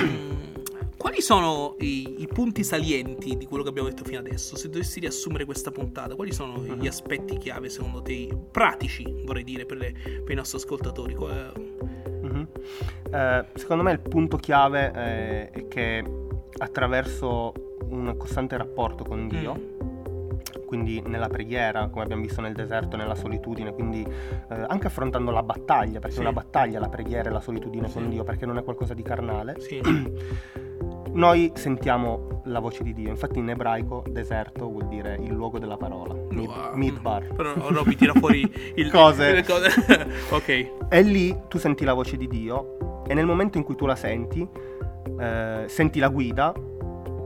quali 0.97 1.21
sono 1.21 1.75
i, 1.79 2.21
i 2.21 2.27
punti 2.27 2.63
salienti 2.63 3.37
di 3.37 3.45
quello 3.45 3.63
che 3.63 3.69
abbiamo 3.69 3.87
detto 3.89 4.03
fino 4.03 4.19
adesso? 4.19 4.55
Se 4.57 4.69
dovessi 4.69 4.99
riassumere 4.99 5.45
questa 5.45 5.71
puntata, 5.71 6.15
quali 6.15 6.31
sono 6.33 6.53
Mhm. 6.57 6.79
gli 6.79 6.87
aspetti 6.87 7.37
chiave 7.37 7.69
secondo 7.69 8.01
te, 8.01 8.27
pratici, 8.51 9.03
vorrei 9.25 9.43
dire, 9.43 9.65
per, 9.65 9.77
le- 9.77 9.91
per 10.23 10.31
i 10.31 10.35
nostri 10.35 10.57
ascoltatori? 10.57 11.15
Mhm. 11.15 12.47
Eh, 13.11 13.45
secondo 13.55 13.83
me 13.83 13.91
il 13.93 13.99
punto 13.99 14.37
chiave 14.37 14.91
eh, 14.95 15.49
è 15.49 15.67
che 15.67 16.03
attraverso 16.57 17.53
un 17.89 18.15
costante 18.17 18.57
rapporto 18.57 19.03
con 19.03 19.27
Dio, 19.27 19.55
Mm. 19.55 19.78
Quindi 20.69 21.01
nella 21.07 21.27
preghiera, 21.29 21.87
come 21.87 22.03
abbiamo 22.03 22.21
visto 22.21 22.41
nel 22.41 22.53
deserto, 22.53 22.95
nella 22.95 23.15
solitudine, 23.15 23.73
quindi 23.73 24.03
eh, 24.05 24.65
anche 24.67 24.85
affrontando 24.85 25.31
la 25.31 25.41
battaglia, 25.41 25.97
perché 25.97 26.11
Sì. 26.17 26.19
è 26.19 26.21
una 26.21 26.31
battaglia 26.33 26.79
la 26.79 26.89
preghiera 26.89 27.27
e 27.27 27.31
la 27.33 27.39
solitudine 27.39 27.87
Sì. 27.87 27.93
con 27.95 28.09
Dio, 28.09 28.23
perché 28.23 28.45
non 28.45 28.59
è 28.59 28.63
qualcosa 28.63 28.93
di 28.93 29.01
carnale. 29.01 29.55
Sì. 29.59 29.81
Noi 31.11 31.51
sentiamo 31.55 32.41
la 32.45 32.59
voce 32.59 32.83
di 32.83 32.93
Dio, 32.93 33.09
infatti 33.09 33.39
in 33.39 33.49
ebraico 33.49 34.03
deserto 34.11 34.69
vuol 34.69 34.87
dire 34.87 35.17
il 35.19 35.33
luogo 35.33 35.57
della 35.57 35.75
parola, 35.75 36.13
mid- 36.29 36.47
Wow. 36.47 36.75
midbar. 36.75 37.33
Però 37.33 37.51
Robby 37.69 37.95
tira 37.95 38.13
fuori 38.13 38.41
il... 38.75 38.91
Cose. 38.93 39.31
le 39.33 39.41
cose. 39.43 39.71
ok. 40.29 40.71
E 40.87 41.01
lì 41.01 41.35
tu 41.47 41.57
senti 41.57 41.83
la 41.83 41.93
voce 41.93 42.15
di 42.15 42.27
Dio 42.27 43.03
e 43.07 43.15
nel 43.15 43.25
momento 43.25 43.57
in 43.57 43.63
cui 43.63 43.75
tu 43.75 43.87
la 43.87 43.95
senti, 43.95 44.47
eh, 45.19 45.63
senti 45.67 45.97
la 45.99 46.09
guida 46.09 46.53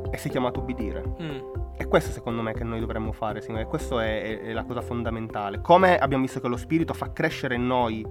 e 0.10 0.18
sei 0.18 0.32
chiamato 0.32 0.60
a 0.60 0.64
ubbidire. 0.64 1.04
Mm. 1.22 1.38
E 1.84 1.88
questo 1.90 2.12
secondo 2.12 2.42
me 2.42 2.54
che 2.54 2.64
noi 2.64 2.80
dovremmo 2.80 3.12
fare, 3.12 3.42
signore, 3.42 3.66
questo 3.66 4.00
è, 4.00 4.22
è- 4.22 4.40
è 4.44 4.54
la 4.54 4.64
cosa 4.64 4.80
fondamentale. 4.82 5.60
Come 5.60 5.98
abbiamo 5.98 6.24
visto 6.24 6.40
che 6.40 6.48
lo 6.48 6.56
Spirito 6.56 6.94
fa 6.94 7.12
crescere 7.12 7.56
in 7.56 7.68
noi 7.68 8.08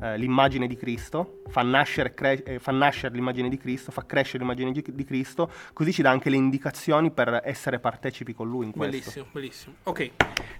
eh, 0.00 0.18
l'immagine 0.18 0.66
di 0.66 0.76
Cristo, 0.76 1.42
fa 1.48 1.62
nascere, 1.62 2.14
cre- 2.14 2.42
eh, 2.44 2.58
fa 2.58 2.72
nascere 2.72 3.14
l'immagine 3.14 3.48
di 3.48 3.56
Cristo, 3.58 3.90
fa 3.90 4.04
crescere 4.06 4.38
l'immagine 4.38 4.72
di, 4.72 4.84
di 4.86 5.04
Cristo, 5.04 5.50
così 5.72 5.92
ci 5.92 6.02
dà 6.02 6.10
anche 6.10 6.30
le 6.30 6.36
indicazioni 6.36 7.10
per 7.10 7.40
essere 7.44 7.78
partecipi 7.78 8.34
con 8.34 8.48
Lui 8.48 8.66
in 8.66 8.72
questo. 8.72 8.90
Bellissimo, 8.90 9.26
bellissimo. 9.32 9.74
Ok, 9.84 10.10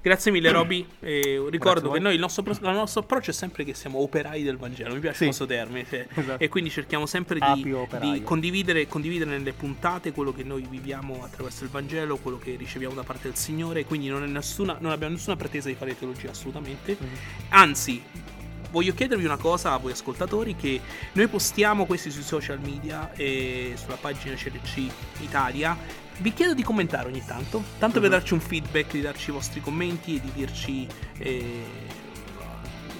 grazie 0.02 0.30
mille 0.30 0.50
Robby. 0.50 0.86
Eh, 1.00 1.44
ricordo 1.50 1.90
che 1.90 1.98
noi 1.98 2.14
il 2.14 2.20
nostro, 2.20 2.42
pro- 2.42 2.52
il 2.52 2.60
nostro 2.74 3.00
approccio 3.00 3.30
è 3.30 3.34
sempre 3.34 3.64
che 3.64 3.74
siamo 3.74 3.98
operai 4.00 4.42
del 4.42 4.56
Vangelo, 4.56 4.94
mi 4.94 5.00
piace 5.00 5.16
Sì. 5.18 5.24
questo 5.24 5.46
termine. 5.46 5.84
sì. 5.86 6.04
Esatto. 6.14 6.42
E 6.42 6.48
quindi 6.48 6.70
cerchiamo 6.70 7.06
sempre 7.06 7.38
di, 7.38 7.62
di 8.00 8.22
condividere, 8.22 8.86
condividere 8.86 9.30
nelle 9.30 9.52
puntate 9.52 10.12
quello 10.12 10.32
che 10.32 10.42
noi 10.44 10.66
viviamo 10.68 11.22
attraverso 11.24 11.64
il 11.64 11.70
Vangelo, 11.70 12.16
quello 12.18 12.38
che 12.38 12.56
riceviamo 12.56 12.94
da 12.94 13.02
parte 13.02 13.28
del 13.28 13.36
Signore. 13.36 13.84
Quindi 13.84 14.08
non, 14.08 14.22
nessuna, 14.30 14.76
non 14.80 14.92
abbiamo 14.92 15.14
nessuna 15.14 15.36
pretesa 15.36 15.68
di 15.68 15.74
fare 15.74 15.96
teologia, 15.98 16.30
assolutamente. 16.30 16.96
Mhm. 16.98 17.08
Anzi, 17.50 18.02
voglio 18.74 18.92
chiedervi 18.92 19.24
una 19.24 19.36
cosa 19.36 19.72
a 19.72 19.76
voi 19.76 19.92
ascoltatori, 19.92 20.56
che 20.56 20.80
noi 21.12 21.28
postiamo 21.28 21.86
questi 21.86 22.10
sui 22.10 22.24
social 22.24 22.58
media 22.58 23.12
e 23.14 23.74
sulla 23.76 23.94
pagina 23.94 24.34
CLC 24.34 24.90
Italia. 25.20 25.78
Vi 26.18 26.32
chiedo 26.32 26.54
di 26.54 26.62
commentare 26.64 27.06
ogni 27.08 27.24
tanto, 27.24 27.62
tanto 27.78 28.00
per 28.00 28.08
Mhm. 28.10 28.16
darci 28.16 28.32
un 28.34 28.40
feedback, 28.40 28.90
di 28.92 29.00
darci 29.00 29.30
i 29.30 29.32
vostri 29.32 29.60
commenti 29.60 30.16
e 30.16 30.20
di 30.20 30.30
dirci 30.32 30.86
eh, 31.18 31.62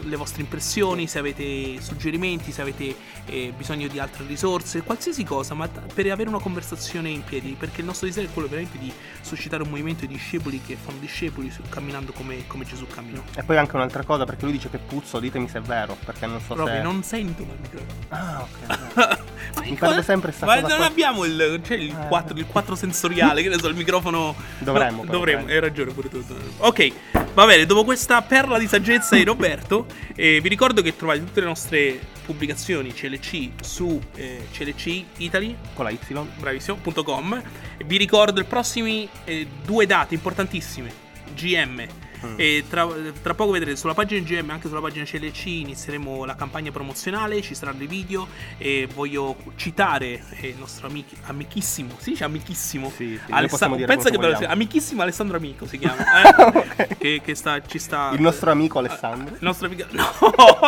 le 0.04 0.16
vostre 0.16 0.42
impressioni, 0.42 1.06
se 1.06 1.18
avete 1.18 1.80
suggerimenti, 1.80 2.52
se 2.52 2.60
avete 2.62 2.94
eh, 3.26 3.52
bisogno 3.56 3.88
di 3.88 3.98
altre 3.98 4.24
risorse, 4.26 4.82
qualsiasi 4.82 5.24
cosa, 5.24 5.54
ma 5.54 5.68
per 5.68 6.10
avere 6.10 6.28
una 6.28 6.38
conversazione 6.40 7.08
in 7.08 7.24
piedi, 7.24 7.56
perché 7.58 7.80
il 7.80 7.86
nostro 7.86 8.06
desiderio 8.06 8.30
è 8.30 8.32
quello 8.34 8.48
veramente 8.48 8.78
di 8.78 8.92
suscitare 9.20 9.62
un 9.62 9.70
movimento 9.70 10.06
di 10.06 10.14
discepoli 10.14 10.60
che 10.64 10.76
fanno 10.82 10.98
discepoli 10.98 11.52
camminando 11.68 12.12
come, 12.12 12.46
come 12.46 12.64
Gesù 12.64 12.86
camminò. 12.86 13.22
E 13.34 13.42
poi 13.42 13.56
anche 13.56 13.76
un'altra 13.76 14.04
cosa, 14.04 14.24
perché 14.24 14.44
lui 14.44 14.52
dice 14.52 14.70
che 14.70 14.78
puzzo, 14.78 15.18
ditemi 15.20 15.48
se 15.48 15.58
è 15.58 15.62
vero, 15.62 15.96
perché 16.04 16.26
non 16.26 16.40
so 16.40 16.54
Proprio 16.54 16.76
se... 16.76 16.82
non 16.82 17.02
sento 17.02 17.42
il 17.42 17.48
microfono. 17.60 17.92
Ah, 18.08 18.46
ok. 18.46 19.22
Mi 19.64 19.76
cosa- 19.76 20.02
sempre 20.02 20.32
sta 20.32 20.46
Ma 20.46 20.60
non 20.60 20.70
qua. 20.76 20.86
abbiamo 20.86 21.24
il, 21.24 21.60
cioè 21.64 21.76
il, 21.76 21.90
Eh. 21.90 22.08
4, 22.08 22.36
il 22.38 22.46
4 22.46 22.74
sensoriale, 22.74 23.42
che 23.42 23.48
ne 23.48 23.58
so, 23.58 23.68
il 23.68 23.74
microfono. 23.76 24.34
Dovremmo, 24.58 25.04
No, 25.04 25.10
dovremmo, 25.10 25.46
hai 25.46 25.60
ragione 25.60 25.92
pure 25.92 26.08
tu. 26.08 26.24
Ok, 26.58 26.92
va 27.34 27.46
bene, 27.46 27.64
dopo 27.66 27.84
questa 27.84 28.20
perla 28.22 28.58
di 28.58 28.66
saggezza 28.66 29.16
di 29.16 29.24
Roberto, 29.24 29.86
eh, 30.14 30.40
vi 30.40 30.48
ricordo 30.48 30.82
che 30.82 30.96
trovate 30.96 31.20
tutte 31.20 31.40
le 31.40 31.46
nostre 31.46 31.98
pubblicazioni 32.24 32.92
CLC 32.92 33.50
su 33.60 34.00
eh, 34.14 34.46
CLC 34.52 35.04
Italy 35.18 35.56
Con 35.74 35.84
la 35.84 35.90
Y. 35.90 35.98
bravissimo.com. 36.38 37.42
Vi 37.84 37.96
ricordo 37.96 38.40
i 38.40 38.44
prossimi 38.44 39.08
eh, 39.24 39.46
due 39.64 39.86
date 39.86 40.14
importantissime. 40.14 40.92
GM. 41.34 42.03
Mm. 42.24 42.34
E 42.36 42.64
tra, 42.68 42.88
tra 43.22 43.34
poco 43.34 43.52
vedrete 43.52 43.76
sulla 43.76 43.94
pagina 43.94 44.24
GM, 44.24 44.50
anche 44.50 44.68
sulla 44.68 44.80
pagina 44.80 45.04
CLC, 45.04 45.46
inizieremo 45.46 46.24
la 46.24 46.34
campagna 46.34 46.70
promozionale, 46.70 47.42
ci 47.42 47.54
saranno 47.54 47.78
dei 47.78 47.86
video 47.86 48.26
e 48.58 48.88
voglio 48.92 49.36
citare 49.56 50.22
il 50.40 50.56
nostro 50.58 50.86
amic- 50.86 51.16
amichissimo, 51.24 51.94
si 51.98 52.10
dice 52.10 52.24
amichissimo? 52.24 52.88
Sì, 52.90 52.96
sì, 52.96 53.20
noi 53.28 53.38
Alessa- 53.38 53.48
possiamo 53.50 53.76
dire 53.76 53.86
pensa 53.86 54.10
che 54.10 54.18
bello, 54.18 54.38
amichissimo 54.46 55.02
Alessandro 55.02 55.36
Amico 55.36 55.66
si 55.66 55.78
chiama, 55.78 56.04
eh? 56.22 56.42
Ok. 56.42 56.98
che, 56.98 57.20
che 57.22 57.34
sta, 57.34 57.60
ci 57.64 57.78
sta... 57.78 58.10
Il 58.14 58.20
nostro 58.20 58.50
amico 58.50 58.78
Alessandro. 58.78 59.34
Il 59.34 59.40
nostro 59.40 59.66
amico. 59.66 59.84
No, 60.34 60.58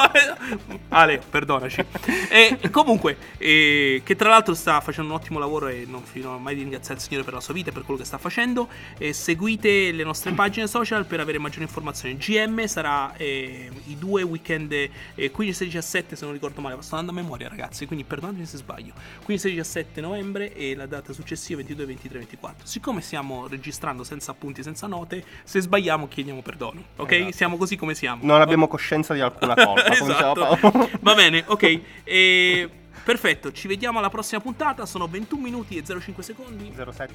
Ale, 0.89 1.19
perdonaci. 1.19 1.85
E 2.31 2.71
comunque, 2.71 3.17
eh, 3.39 4.03
che 4.05 4.17
tra 4.17 4.29
l'altro 4.29 4.55
sta 4.55 4.81
facendo 4.81 5.13
un 5.13 5.19
ottimo 5.19 5.39
lavoro 5.39 5.69
e 5.69 5.85
non 5.87 6.03
finirò 6.03 6.39
mai 6.39 6.55
di 6.55 6.63
ringraziare 6.63 7.01
il 7.01 7.07
Signore 7.07 7.25
per 7.25 7.35
la 7.35 7.41
sua 7.41 7.55
vita 7.55 7.71
e 7.71 7.73
per 7.73 7.83
quello 7.83 7.99
che 7.99 8.07
sta 8.07 8.19
facendo. 8.19 8.69
E 8.99 9.13
seguite 9.13 9.93
le 9.93 10.05
nostre 10.05 10.33
pagine 10.33 10.67
social 10.67 11.05
per 11.07 11.21
avere 11.21 11.39
maggiori 11.47 11.63
informazioni. 11.63 12.17
GM 12.17 12.67
sarà 12.67 13.15
eh, 13.17 13.71
i 13.87 13.97
due 13.97 14.23
weekend 14.23 14.73
eh, 14.73 14.91
15, 15.31 15.57
16, 15.57 15.65
17, 15.65 16.17
se 16.17 16.25
non 16.25 16.35
ricordo 16.35 16.61
male. 16.61 16.77
Sto 16.81 16.97
andando 16.97 17.19
a 17.19 17.23
memoria, 17.23 17.49
ragazzi, 17.49 17.87
quindi 17.87 18.05
perdonatemi 18.05 18.45
se 18.45 18.57
sbaglio. 18.59 18.93
15, 19.25 19.49
16, 19.49 19.55
17 19.55 20.01
novembre 20.01 20.55
e 20.55 20.75
la 20.75 20.87
data 20.87 21.13
successiva 21.13 21.59
22, 21.59 21.87
23, 21.87 22.19
24. 22.19 22.67
Siccome 22.67 23.01
stiamo 23.01 23.47
registrando 23.47 24.05
senza 24.05 24.33
appunti, 24.33 24.63
senza 24.63 24.87
note, 24.87 25.25
se 25.45 25.61
sbagliamo 25.61 26.09
chiediamo 26.09 26.43
perdono. 26.43 26.83
Ok? 26.97 27.13
Esatto. 27.13 27.33
Siamo 27.33 27.57
così 27.57 27.77
come 27.77 27.95
siamo. 27.95 28.25
Non 28.25 28.41
abbiamo 28.41 28.69
coscienza 28.69 29.15
di 29.15 29.21
alcuna 29.21 29.55
colpa, 29.55 29.87
esatto. 29.95 30.91
Va 31.01 31.15
bene, 31.15 31.45
ok. 31.47 31.81
E... 32.05 32.71
Perfetto, 33.07 33.53
ci 33.53 33.69
vediamo 33.69 34.01
alla 34.01 34.11
prossima 34.11 34.41
puntata. 34.41 34.85
Sono 34.85 35.07
21 35.07 35.41
minuti 35.41 35.77
e 35.77 35.85
05 35.85 36.25
secondi. 36.25 36.73
07. 36.75 37.13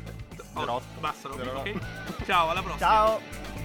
Oh, 0.53 0.61
08. 0.61 0.83
basta, 1.01 1.27
lo 1.27 1.35
09. 1.35 1.69
ok? 1.69 2.25
Ciao, 2.25 2.49
alla 2.49 2.61
prossima. 2.61 2.87
Ciao. 2.87 3.60